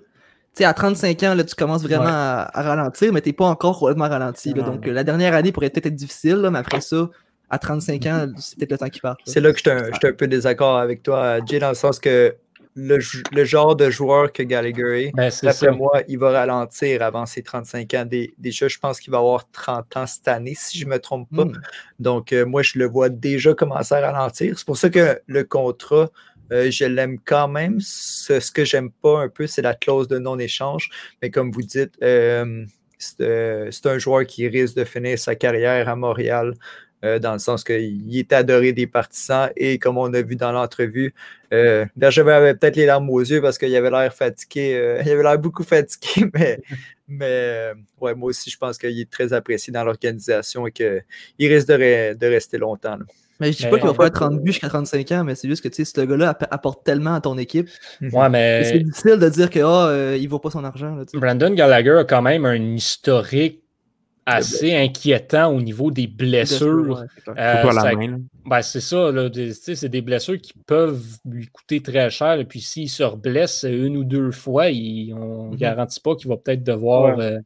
[0.60, 4.08] sais, à 35 ans, là, tu commences vraiment à, ralentir, mais t'es pas encore complètement
[4.10, 4.54] ralenti.
[4.54, 7.10] donc, la dernière année pourrait peut-être être difficile, mais après ça,
[7.50, 9.18] à 35 ans, c'est peut-être le temps qui part.
[9.26, 12.36] C'est là que je suis un, peu désaccord avec toi, Jay, dans le sens que
[12.76, 13.00] le,
[13.44, 17.94] genre de joueur que Gallagher est, ben, d'après moi, il va ralentir avant ses 35
[17.94, 18.06] ans.
[18.38, 21.30] déjà, je pense qu'il va avoir 30 ans cette année, si je ne me trompe
[21.36, 21.46] pas.
[21.46, 21.62] Hmm.
[22.00, 24.58] Donc, euh, moi, je le vois déjà commencer à ralentir.
[24.58, 26.10] C'est pour ça que le contrat
[26.52, 27.80] Euh, je l'aime quand même.
[27.80, 30.90] Ce, ce que j'aime pas un peu, c'est la clause de non-échange.
[31.22, 32.66] Mais comme vous dites, euh,
[32.98, 36.54] c'est un joueur qui risque de finir sa carrière à Montréal.
[37.04, 40.54] Euh, dans le sens qu'il est adoré des partisans et comme on a vu dans
[40.54, 41.14] l'entrevue,
[41.52, 45.12] euh, Bergevin avait peut-être les larmes aux yeux parce qu'il avait l'air fatigué, euh, il
[45.12, 46.32] avait l'air beaucoup fatigué,
[47.10, 51.04] mais, ouais, moi aussi je pense qu'il est très apprécié dans l'organisation et qu'il
[51.40, 53.00] risque de, rester longtemps.
[53.44, 55.64] Mais je dis pas qu'il va faire 30 buts jusqu'à 35 ans, mais c'est juste
[55.64, 57.70] que tu sais, ce gars-là apporte tellement à ton équipe.
[58.02, 58.64] Ouais, mais.
[58.64, 60.98] C'est difficile de dire qu'il oh, il vaut pas son argent.
[61.14, 63.64] Brandon Gallagher a quand même un historique
[64.26, 67.04] assez inquiétant au niveau des blessures.
[68.46, 69.12] Ben, c'est ça,
[69.58, 72.34] c'est des blessures qui peuvent lui coûter très cher.
[72.40, 75.58] Et puis s'il se reblesse une ou deux fois, on ne mm-hmm.
[75.58, 77.20] garantit pas qu'il va peut-être devoir.
[77.20, 77.40] Euh,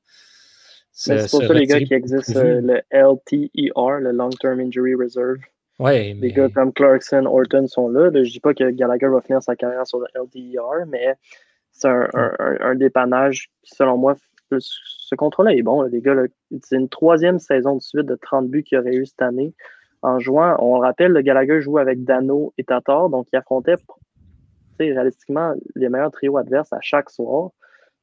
[0.92, 5.38] c'est pour ça les gars qui existent euh, le LTER, le Long Term Injury Reserve.
[5.80, 8.10] Ouais, Les gars comme Clarkson, Orton sont là.
[8.12, 11.16] Je ne dis pas que Gallagher va finir sa carrière sur le LTER, mais
[11.72, 12.10] c'est un,
[12.62, 14.16] un, dépannage qui, selon moi,
[14.60, 15.84] ce contrat-là est bon.
[15.84, 16.16] les gars,
[16.64, 19.54] c'est une troisième saison de suite de 30 buts qu'il aurait eu cette année.
[20.02, 23.76] En jouant, on rappelle, le Gallagher joue avec Dano et Tatar, donc il affrontait
[24.80, 27.52] réalistiquement les meilleurs trios adverses à chaque soir.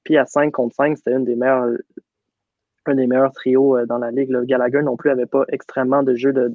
[0.02, 1.78] Puis à 5 contre 5, c'était une des meilleures
[2.88, 4.30] un des meilleurs trios euh, dans la ligue.
[4.30, 6.52] Le Gallagher non plus n'avait pas extrêmement de jeu ben.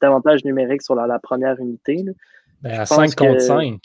[0.00, 2.04] d'avantage de, numérique sur la, première unité.
[2.62, 3.78] Ben, à 5 contre 5,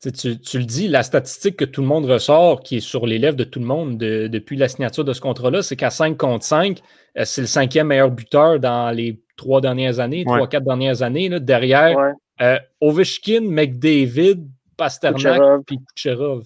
[0.00, 3.36] tu, le dis, la statistique que tout le monde ressort, qui est sur les lèvres
[3.36, 6.80] de tout le monde depuis la signature de ce contrat-là, c'est qu'à 5 contre 5,
[7.16, 11.28] euh, c'est le cinquième meilleur buteur dans les trois dernières années, trois, quatre dernières années.
[11.40, 14.46] derrière euh, Ovechkin, McDavid,
[14.76, 16.44] Pasternak puis Kucherov.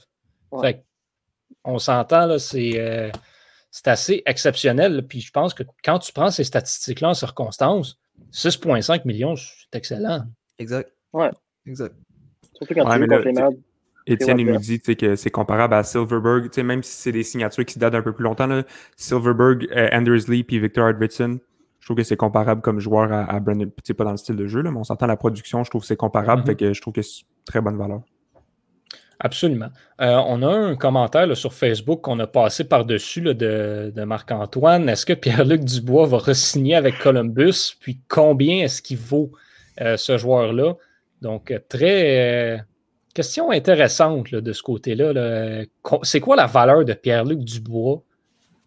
[1.64, 3.10] on s'entend, euh,
[3.70, 5.06] c'est assez exceptionnel.
[5.06, 7.98] Puis je pense que quand tu prends ces statistiques-là en circonstances,
[8.32, 10.24] 6,5 millions, c'est excellent.
[10.58, 10.90] Exact.
[11.12, 11.30] Ouais.
[11.66, 11.94] Exact.
[12.54, 13.34] Surtout quand tu les
[14.10, 17.78] Étienne, il nous dit que c'est comparable à Silverberg, même si c'est des signatures qui
[17.78, 18.46] datent un peu plus longtemps.
[18.46, 18.62] Là,
[18.96, 21.38] Silverberg, euh, Anders Lee puis Victor Arvidsson,
[21.78, 23.70] je trouve que c'est comparable comme joueur à, à Brandon.
[23.96, 25.86] pas dans le style de jeu, là, mais on s'entend la production, je trouve que
[25.86, 26.46] c'est comparable, mm-hmm.
[26.46, 28.00] fait que je trouve que c'est très bonne valeur.
[29.20, 29.70] Absolument.
[30.00, 34.88] Euh, on a un commentaire sur Facebook qu'on a passé par-dessus de, de Marc-Antoine.
[34.88, 37.74] Est-ce que Pierre-Luc Dubois va re-signer avec Columbus?
[37.80, 39.32] Puis combien est-ce qu'il vaut
[39.80, 40.74] euh, ce joueur-là?
[41.20, 42.54] Donc, euh, très.
[42.54, 42.58] Euh,
[43.12, 45.64] question intéressante de ce côté-là.
[46.02, 48.02] C'est quoi la valeur de Pierre-Luc Dubois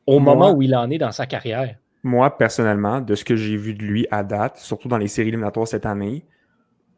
[0.06, 1.78] au moment où il en est dans sa carrière?
[2.04, 5.30] Moi, personnellement, de ce que j'ai vu de lui à date, surtout dans les séries
[5.30, 6.26] éliminatoires cette année,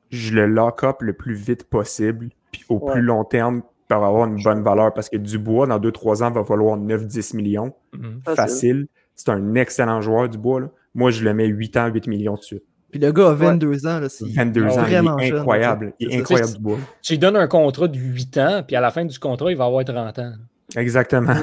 [0.10, 4.42] je le lock-up le plus vite possible, puis au plus long terme, pour avoir une
[4.42, 4.94] bonne valeur.
[4.94, 7.74] Parce que Dubois, dans 2-3 ans, va falloir 9-10 millions.
[7.94, 8.22] Mhm.
[8.36, 8.88] Facile.
[9.16, 10.62] C'est un excellent joueur, Dubois.
[10.62, 10.68] Là.
[10.96, 12.64] Moi, je le mets 8 ans, 8 millions de suite.
[12.92, 14.00] Puis le gars a 22 ans.
[14.00, 15.94] Là, 22 ans, vraiment il est incroyable.
[16.00, 16.78] il est incroyable du bois.
[17.02, 19.58] Tu lui donnes un contrat de 8 ans, puis à la fin du contrat, il
[19.58, 20.34] va avoir 30 ans.
[20.76, 21.34] Exactement.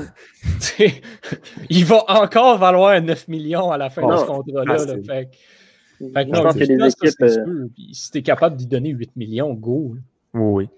[1.71, 4.79] il va encore valoir 9 millions à la fin de ce contrat-là.
[4.79, 5.29] Fait,
[5.99, 9.97] fait que, non, des équipes, euh, si tu es capable d'y donner 8 millions, go.
[10.33, 10.69] Oui,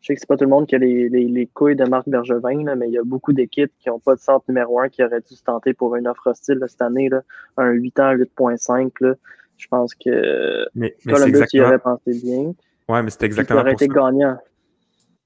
[0.00, 2.08] Je sais que c'est pas tout le monde qui a les, les, couilles de Marc
[2.08, 4.88] Bergevin, là, mais il y a beaucoup d'équipes qui n'ont pas de centre numéro 1
[4.88, 7.10] qui auraient dû se tenter pour une offre hostile cette année.
[7.10, 7.22] Là,
[7.58, 9.16] un 8 ans, 8.5.
[9.58, 11.64] Je pense que mais, mais Columbus exactement...
[11.64, 12.54] y aurait pensé bien.
[12.88, 13.60] Ouais, mais c'est exactement.
[13.60, 14.38] Il aurait été gagnant.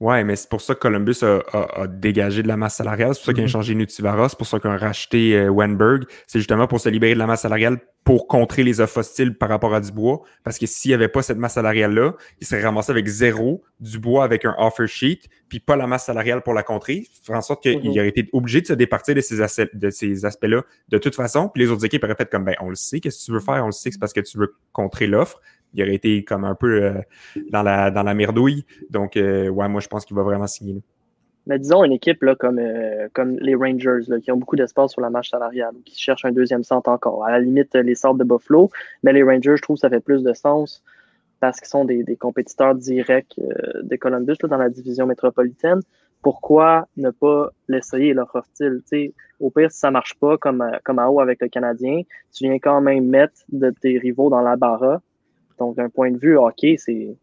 [0.05, 3.15] Ouais, mais c'est pour ça que Columbus a, dégagé de la masse salariale.
[3.15, 3.51] C'est pour ça qu'ils ont mm-hmm.
[3.51, 4.29] changé Nutivara.
[4.29, 6.05] C'est pour ça qu'ils ont racheté euh, Wenberg.
[6.27, 9.49] C'est justement pour se libérer de la masse salariale pour contrer les offres hostiles par
[9.49, 10.21] rapport à Dubois.
[10.43, 14.25] Parce que s'il n'y avait pas cette masse salariale-là, il serait ramassé avec zéro, Dubois
[14.25, 17.07] avec un offer sheet, puis pas la masse salariale pour la contrer.
[17.23, 17.99] Faire en sorte qu'il mm-hmm.
[17.99, 19.39] aurait été obligé de se départir de ces,
[19.73, 21.49] de ces aspects-là de toute façon.
[21.49, 23.41] Puis les autres équipes auraient fait comme, ben, on le sait, qu'est-ce que tu veux
[23.41, 23.63] faire?
[23.63, 25.41] On le sait que c'est parce que tu veux contrer l'offre
[25.75, 26.93] il aurait été comme un peu euh,
[27.51, 28.64] dans, la, dans la merdouille.
[28.91, 30.83] Donc, euh, ouais, moi, je pense qu'il va vraiment signer.
[31.47, 35.03] Mais disons une équipe là, comme, euh, comme les Rangers, qui ont beaucoup d'espace sur
[35.03, 37.25] la marche salariale, qui cherchent un deuxième centre encore.
[37.25, 38.70] À la limite, les sortes de Buffalo.
[39.03, 40.83] Mais les Rangers, je trouve que ça fait plus de sens
[41.41, 45.81] parce qu'ils sont des, des, compétiteurs directs de Columbus dans la division métropolitaine.
[46.22, 48.81] Pourquoi ne pas l'essayer leur hostile?
[49.41, 52.01] au pire, si ça marche pas comme, comme à haut avec le Canadien,
[52.33, 55.03] tu viens quand même mettre de tes rivaux dans la barra
[55.59, 57.17] donc, d'un point de vue hockey, c'est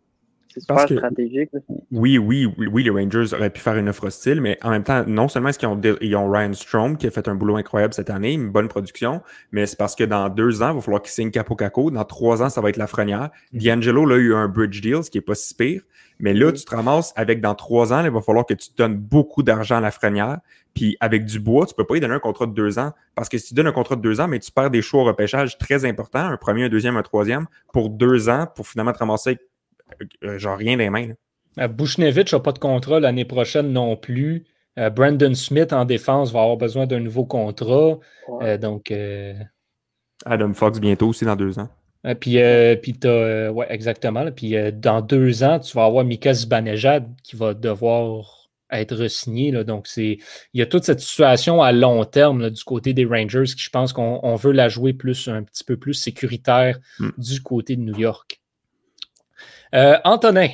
[0.59, 1.49] super stratégique.
[1.91, 5.03] Oui, oui, oui, les Rangers auraient pu faire une offre hostile, mais en même temps,
[5.07, 7.93] non seulement est-ce qu'ils ont, ils ont Ryan Strom qui a fait un boulot incroyable
[7.93, 9.21] cette année, une bonne production,
[9.51, 11.91] mais c'est parce que dans deux ans, il va falloir qu'il signe Capo Caco.
[11.91, 13.29] Dans trois ans, ça va être la Lafrenière.
[13.53, 13.65] Mm-hmm.
[13.65, 15.81] D'Angelo, là, a eu un bridge deal, ce qui n'est pas si pire.
[16.19, 16.53] Mais là, mm-hmm.
[16.53, 19.77] tu te ramasses avec dans trois ans, il va falloir que tu donnes beaucoup d'argent
[19.77, 20.39] à la Lafrenière.
[20.73, 22.91] Puis avec Dubois, tu peux pas lui donner un contrat de deux ans.
[23.15, 25.01] Parce que si tu donnes un contrat de deux ans, mais tu perds des choix
[25.01, 28.93] au repêchage très importants, un premier, un deuxième, un troisième, pour deux ans, pour finalement
[28.93, 29.35] te ramasser euh,
[30.37, 31.09] genre rien des mains.
[31.59, 34.45] Euh, Bushnevich n'a pas de contrat l'année prochaine non plus.
[34.79, 37.99] Euh, Brandon Smith en défense va avoir besoin d'un nouveau contrat.
[38.29, 38.43] Ouais.
[38.53, 39.33] Euh, donc, euh,
[40.25, 41.69] Adam Fox bientôt aussi dans deux ans.
[42.05, 44.23] euh, puis, euh, puis t'as, euh, ouais, exactement.
[44.23, 44.31] là.
[44.31, 48.37] Puis euh, dans deux ans, tu vas avoir Mika Zibanejad qui va devoir
[48.71, 49.51] être re-signé.
[49.51, 49.65] là.
[49.65, 50.17] Donc, c'est,
[50.53, 53.61] il y a toute cette situation à long terme là, du côté des Rangers qui,
[53.61, 57.09] je pense qu'on on veut la jouer plus, un petit peu plus sécuritaire Hmm.
[57.17, 58.40] du côté de New York.
[59.73, 60.49] Euh, Antonin,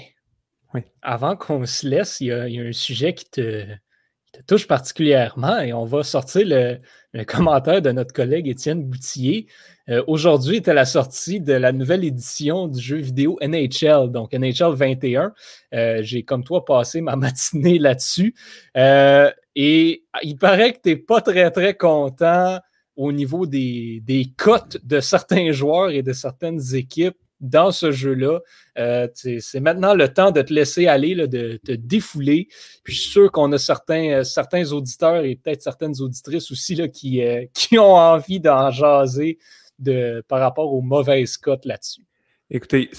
[0.74, 0.82] Oui.
[1.02, 4.32] avant qu'on se laisse, il y, a, il y a un sujet qui te, qui
[4.40, 6.80] te touche particulièrement et on va sortir le,
[7.14, 9.48] le commentaire de notre collègue Étienne Boutillier.
[9.90, 14.74] Euh, Aujourd'hui était la sortie de la nouvelle édition du jeu vidéo NHL, donc NHL
[14.76, 15.34] 21.
[15.74, 18.36] Euh, J'ai, comme toi, passé ma matinée là-dessus.
[18.76, 22.60] Euh, et il paraît que tu n'es pas très, très content
[22.96, 28.40] au niveau des, des cotes de certains joueurs et de certaines équipes dans ce jeu-là.
[28.78, 32.48] Euh, c'est maintenant le temps de te laisser aller, de te défouler.
[32.84, 36.76] Puis je suis sûr qu'on a certains, euh, certains auditeurs et peut-être certaines auditrices aussi
[36.76, 39.38] là, qui, euh, qui ont envie d'en jaser
[39.80, 42.02] de, par rapport aux mauvaises cotes là-dessus.
[42.50, 42.90] Écoutez,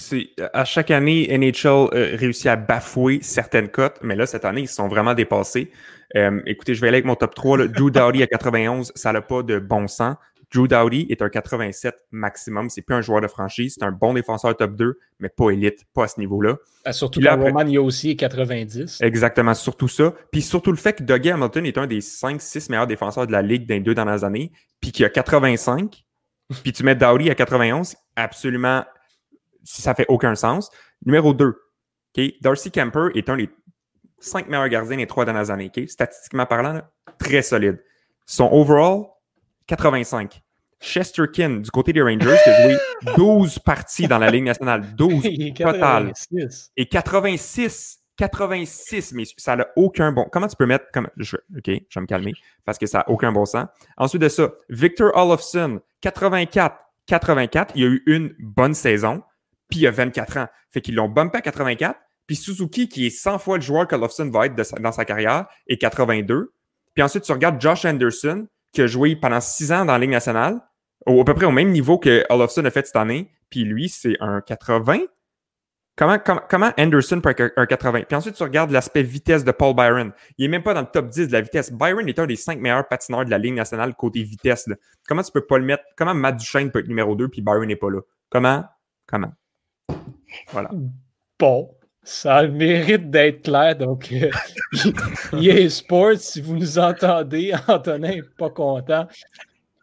[0.52, 4.88] à chaque année, NHL réussit à bafouer certaines cotes, mais là, cette année, ils sont
[4.88, 5.72] vraiment dépassés.
[6.44, 7.56] Écoutez, je vais aller avec mon top 3.
[7.56, 7.66] Là.
[7.66, 10.16] Drew Dowdy à 91, ça n'a pas de bon sens.
[10.54, 12.70] Drew Dowdy est un 87 maximum.
[12.70, 13.74] C'est plus un joueur de franchise.
[13.78, 16.56] C'est un bon défenseur top 2, mais pas élite, pas à ce niveau-là.
[16.86, 19.00] Euh, Surtout là, après- Roman Yossi est 90.
[19.02, 20.14] Exactement, surtout ça.
[20.32, 23.42] Puis surtout le fait que Dougie Hamilton est un des 5-6 meilleurs défenseurs de la
[23.42, 26.04] Ligue dans les deux dernières années, puis qu'il a 85,
[26.62, 28.84] puis tu mets Dowdy à 91, absolument,
[29.64, 30.70] ça fait aucun sens.
[31.04, 33.50] Numéro 2, OK, Darcy Kemper est un des
[34.18, 35.88] 5 meilleurs gardiens des trois dernières années, OK?
[35.88, 37.82] Statistiquement parlant, là, très solide.
[38.26, 39.02] Son overall,
[39.68, 40.42] 85.
[40.80, 42.78] Chesterkin, du côté des Rangers, qui a joué
[43.16, 44.94] 12 parties dans la Ligue nationale.
[44.96, 46.12] 12 Il est total.
[46.12, 46.72] 86.
[46.76, 50.26] et 86, 86, mais ça n'a aucun bon.
[50.30, 51.08] Comment tu peux mettre comme.
[51.16, 52.32] Je, OK, je vais me calmer
[52.64, 53.66] parce que ça n'a aucun bon sens.
[53.96, 57.72] Ensuite de ça, Victor Olofsson, 84, 84.
[57.76, 59.22] Il a eu une bonne saison,
[59.68, 60.46] puis il a 24 ans.
[60.70, 61.98] Fait qu'ils l'ont bumpé à 84.
[62.26, 65.04] Puis Suzuki, qui est 100 fois le joueur qu'Olofsson va être de sa- dans sa
[65.04, 66.52] carrière, est 82.
[66.94, 70.10] Puis ensuite, tu regardes Josh Anderson, qui a joué pendant 6 ans dans la Ligue
[70.10, 70.60] nationale,
[71.06, 73.30] au- à peu près au même niveau que Olofsson a fait cette année.
[73.50, 74.98] Puis lui, c'est un 80.
[75.96, 78.02] Comment, comment, comment Anderson peut être un 80?
[78.02, 80.12] Puis ensuite, tu regardes l'aspect vitesse de Paul Byron.
[80.36, 81.72] Il n'est même pas dans le top 10 de la vitesse.
[81.72, 84.68] Byron est un des 5 meilleurs patineurs de la Ligue nationale côté vitesse.
[84.68, 84.76] là.
[85.08, 85.82] Comment tu peux pas le mettre?
[85.96, 88.00] Comment Matt Duchesne peut être numéro 2 puis Byron n'est pas là?
[88.30, 88.64] Comment?
[89.06, 89.32] Comment?
[90.52, 90.70] Voilà.
[91.38, 91.74] Bon,
[92.08, 93.76] ça mérite d'être clair.
[93.76, 94.30] Donc, euh,
[95.68, 99.06] Sports, si vous nous entendez, Antonin n'est pas content.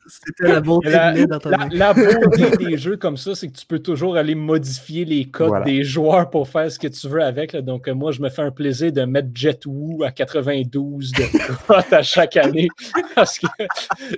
[0.07, 3.79] C'était la bonté La, de la- beauté des jeux comme ça, c'est que tu peux
[3.79, 5.65] toujours aller modifier les codes Voilà.
[5.65, 7.53] des joueurs pour faire ce que tu veux avec.
[7.53, 7.61] là.
[7.61, 11.23] Donc, euh, moi, je me fais un plaisir de mettre Jet Wu à 92 de
[11.67, 12.67] cote à chaque année
[13.15, 13.47] parce que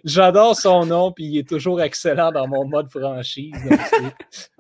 [0.04, 3.52] j'adore son nom puis il est toujours excellent dans mon mode franchise.
[3.70, 3.80] Donc,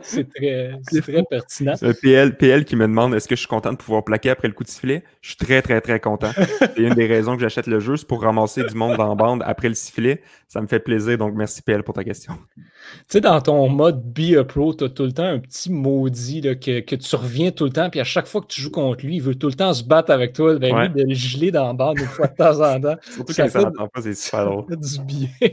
[0.01, 1.73] c'est- très, pertinent.
[2.01, 4.53] PL, PL qui me demande est-ce que je suis content de pouvoir plaquer après le
[4.53, 5.03] coup de sifflet?
[5.21, 6.31] Je suis très, très, très content.
[6.59, 9.43] C'est une des raisons que j'achète le jeu, c'est pour ramasser du monde en bande
[9.45, 10.21] après le sifflet.
[10.47, 12.33] Ça me fait plaisir, donc merci PL pour ta question.
[12.55, 12.63] Tu
[13.09, 16.41] sais, dans ton mode Be a Pro, tu as tout le temps un petit maudit
[16.41, 18.71] là, que, que tu reviens tout le temps, puis à chaque fois que tu joues
[18.71, 20.55] contre lui, il veut tout le temps se battre avec toi.
[20.57, 20.87] Ben, Ouais.
[20.89, 22.95] lui, de le geler dans la bande une fois de temps en temps.
[23.11, 24.65] Surtout Ça quand ça n'entend pas, c'est super drôle.
[24.77, 25.27] Du bien.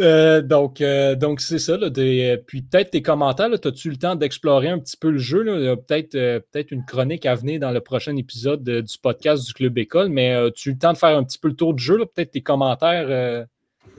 [0.00, 1.76] Euh, donc, euh, donc c'est ça.
[1.76, 5.44] Là, des- puis peut-être tes commentaires, as-tu le temps d'explorer un petit peu le jeu?
[5.86, 9.52] Peut-être euh, peut-être une chronique à venir dans le prochain épisode euh, du podcast du
[9.54, 11.82] Club École, mais euh, as-tu le temps de faire un petit peu le tour du
[11.82, 11.98] jeu?
[12.14, 13.44] Peut-être tes commentaires euh,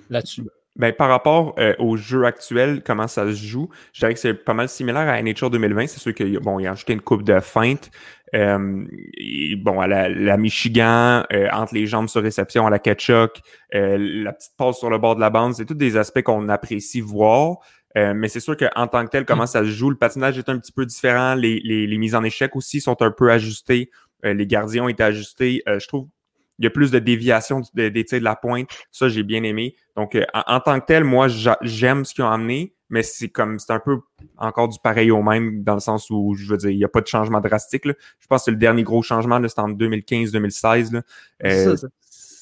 [0.09, 0.43] là-dessus.
[0.77, 4.33] Ben, par rapport euh, au jeu actuel, comment ça se joue, je dirais que c'est
[4.33, 5.87] pas mal similaire à NHL 2020.
[5.87, 7.91] C'est sûr qu'il bon, a ajouté une coupe de feinte.
[8.33, 8.85] Euh,
[9.57, 13.39] bon, à la, la Michigan, euh, entre les jambes sur réception à la Ketchuk,
[13.73, 16.49] euh, la petite passe sur le bord de la bande, c'est tous des aspects qu'on
[16.49, 17.59] apprécie voir.
[17.97, 20.49] Euh, mais c'est sûr qu'en tant que tel, comment ça se joue, le patinage est
[20.49, 21.35] un petit peu différent.
[21.35, 23.89] Les, les, les mises en échec aussi sont un peu ajustées.
[24.25, 25.63] Euh, les gardiens ont été ajustés.
[25.65, 26.07] Je trouve
[26.59, 28.69] il y a plus de déviation du- de- des tirs de la pointe.
[28.91, 29.75] Ça, j'ai bien aimé.
[29.95, 33.29] Donc, euh, en, tant que tel, moi, j'a- j'aime ce qu'ils ont amené, mais c'est
[33.29, 33.97] comme c'est un peu
[34.37, 36.87] encore du pareil au même, dans le sens où, je veux dire, il n'y a
[36.87, 37.85] pas de changement drastique.
[37.85, 37.93] là.
[38.19, 40.91] Je pense que le dernier gros changement, c'était en 2015-2016.
[40.93, 41.01] là.
[41.43, 41.75] Euh,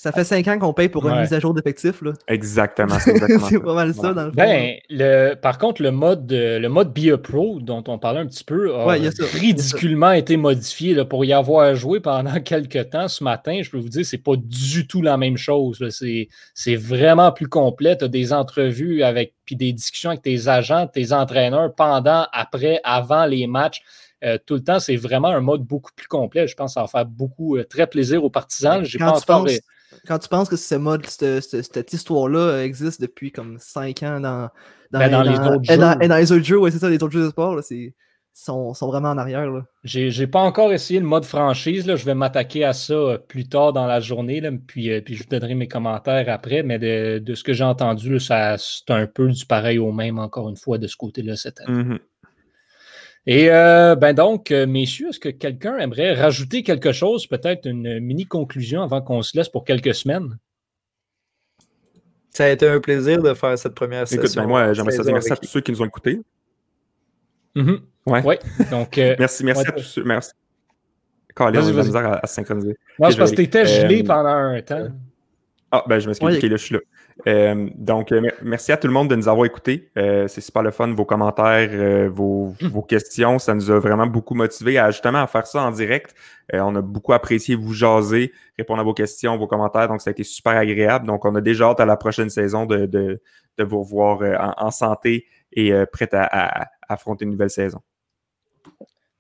[0.04, 1.22] Ça, fait 5 ans qu'on paye pour une Ouais.
[1.22, 2.02] mise à jour d'effectif.
[2.02, 2.12] là.
[2.28, 2.98] Exactement.
[3.00, 3.60] C'est exactement c'est ça.
[3.62, 4.36] pas mal ça, dans le fond.
[4.36, 8.20] Ben, le, par contre, le mode, euh, le mode Be a Pro, dont on parlait
[8.20, 9.24] un petit peu, a Ouais, il y a ça.
[9.34, 13.08] ridiculement été modifié là, pour y avoir joué pendant quelques temps.
[13.08, 15.80] Ce matin, je peux vous dire, c'est pas du tout la même chose.
[15.80, 15.90] là.
[15.90, 17.98] C'est c'est vraiment plus complet.
[17.98, 22.82] Tu as des entrevues avec, puis des discussions avec tes agents, tes entraîneurs pendant, après,
[22.84, 23.82] avant les matchs.
[24.46, 24.80] tout le temps.
[24.80, 26.48] C'est vraiment un mode beaucoup plus complet.
[26.48, 28.84] Je pense que ça va faire beaucoup, très plaisir aux partisans.
[28.84, 29.46] J'ai pas encore
[30.08, 34.50] quand tu penses que ce mode, cette, histoire-là existe depuis comme 5 ans dans,
[34.92, 35.78] dans, ben, les autres jeux.
[35.78, 37.94] Dans, dans, les autres jeux, oui, c'est ça, les autres jeux de sport, ils
[38.34, 39.48] sont, sont, vraiment en arrière.
[39.84, 41.86] J'ai pas encore essayé le mode franchise.
[41.86, 41.96] Là.
[41.96, 44.42] Je vais m'attaquer à ça euh, plus tard dans la journée.
[44.42, 46.64] Là, puis, euh, puis je vous donnerai mes commentaires après.
[46.64, 48.34] Mais de, de ce que j'ai entendu, c'est
[48.90, 51.84] un peu du pareil au même, encore une fois, de ce côté-là cette année.
[51.84, 52.00] Mm-hmm.
[53.26, 58.00] Et euh, ben donc, euh, messieurs, est-ce que quelqu'un aimerait rajouter quelque chose, peut-être une
[58.00, 60.38] mini conclusion avant qu'on se laisse pour quelques semaines?
[62.32, 64.42] Ça a été un plaisir de faire cette première Écoute, session.
[64.42, 66.20] Ben moi, j'aimerais dire merci à tous ceux qui nous ont écoutés.
[67.56, 68.26] Mm-hmm.
[68.26, 68.40] ouais.
[68.72, 70.04] Donc, euh, merci, merci à tous ceux.
[70.04, 70.32] Merci.
[71.36, 72.76] Carly, on a de misère à, synchroniser.
[73.00, 74.88] Moi, je pense que tu étais gelé pendant un temps.
[75.72, 76.38] Ah, ben je m'excuse.
[76.38, 76.82] Ok, là, je suis là.
[77.28, 79.90] Euh, donc, euh, merci à tout le monde de nous avoir écoutés.
[79.98, 83.40] Euh, c'est super le fun, vos commentaires, vos, vos, questions.
[83.40, 86.16] Ça nous a vraiment beaucoup motivés à justement à faire ça en direct.
[86.52, 89.88] on a beaucoup apprécié vous jaser, répondre à vos questions, vos commentaires.
[89.88, 91.08] Donc, ça a été super agréable.
[91.08, 93.22] Donc, on a déjà hâte à la prochaine saison de, de,
[93.58, 97.80] de vous revoir en, santé et prêt à, à, affronter une nouvelle saison.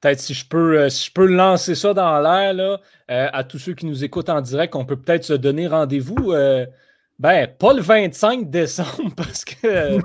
[0.01, 3.85] Peut-être si je peux si je peux lancer ça dans l'air à tous ceux qui
[3.85, 6.33] nous écoutent en direct, on peut peut-être se donner rendez-vous
[7.19, 9.99] ben, pas le 25 décembre, parce que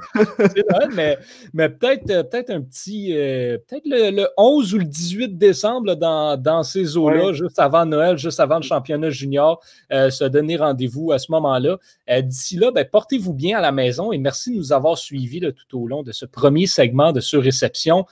[0.94, 1.18] mais,
[1.54, 3.16] mais peut-être euh, peut un petit.
[3.16, 8.18] Euh, peut-être le, 11 ou le 18 décembre dans, dans, ces eaux-là, juste avant Noël,
[8.18, 11.78] juste avant le championnat junior, euh, se donner rendez-vous à ce moment-là.
[12.22, 15.80] D'ici là, ben, portez-vous bien à la maison et merci de nous avoir suivis tout
[15.80, 18.04] au long de ce premier segment de surréception.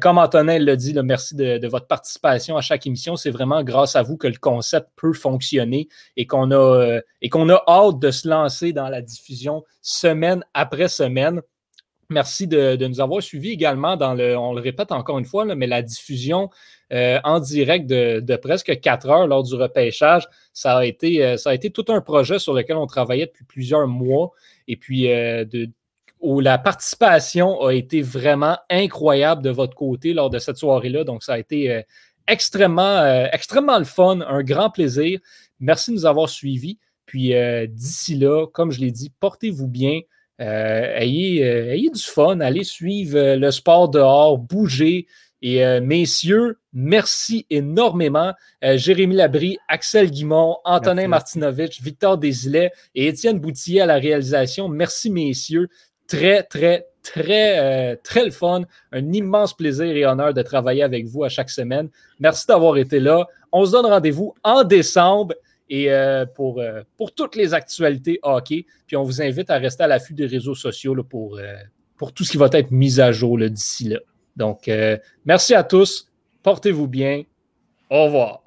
[0.00, 3.16] comme Antonin l'a dit, merci de, de, votre participation à chaque émission.
[3.16, 7.48] C'est vraiment grâce à vous que le concept peut fonctionner et qu'on a, et qu'on
[7.48, 11.40] a hâte de se lancer dans la diffusion semaine après semaine.
[12.08, 15.66] Merci de, nous avoir suivis également dans le, on le répète encore une fois, mais
[15.66, 16.50] la diffusion
[16.92, 21.50] euh, en direct de, presque quatre heures lors du repêchage, ça a, été, euh, ça
[21.50, 24.30] a été tout un projet sur lequel on travaillait depuis plusieurs mois.
[24.68, 25.68] Et puis, euh, de,
[26.20, 31.02] où la participation a été vraiment incroyable de votre côté lors de cette soirée-là.
[31.02, 31.82] Donc, ça a été
[32.26, 35.20] extrêmement, extrêmement le fun, un grand plaisir.
[35.60, 36.78] Merci de nous avoir suivis.
[37.06, 40.00] Puis euh, d'ici là, comme je l'ai dit, portez-vous bien.
[40.40, 45.06] Euh, ayez, euh, ayez, du fun, allez suivre le sport dehors, bougez.
[45.42, 48.32] Et messieurs, merci énormément.
[48.62, 54.66] Jérémy Labry, Axel Guimont, Antonin Martinovitch, Victor Desilets et Étienne Boutillier à la réalisation.
[54.68, 55.68] Merci, messieurs.
[56.08, 58.62] Très, très, très, très le fun.
[58.90, 61.90] Un immense plaisir et honneur de travailler avec vous à chaque semaine.
[62.18, 63.26] Merci d'avoir été là.
[63.52, 65.34] On se donne rendez-vous en décembre
[65.68, 68.66] et euh, pour, euh, pour toutes les actualités hockey.
[68.86, 71.54] Puis on vous invite à rester à l'affût des réseaux sociaux pour, euh,
[71.96, 73.98] pour tout ce qui va être mis à jour d'ici là.
[74.36, 74.70] Donc,
[75.24, 76.12] merci à tous.
[76.42, 77.22] Portez-vous bien.
[77.88, 78.45] Au revoir.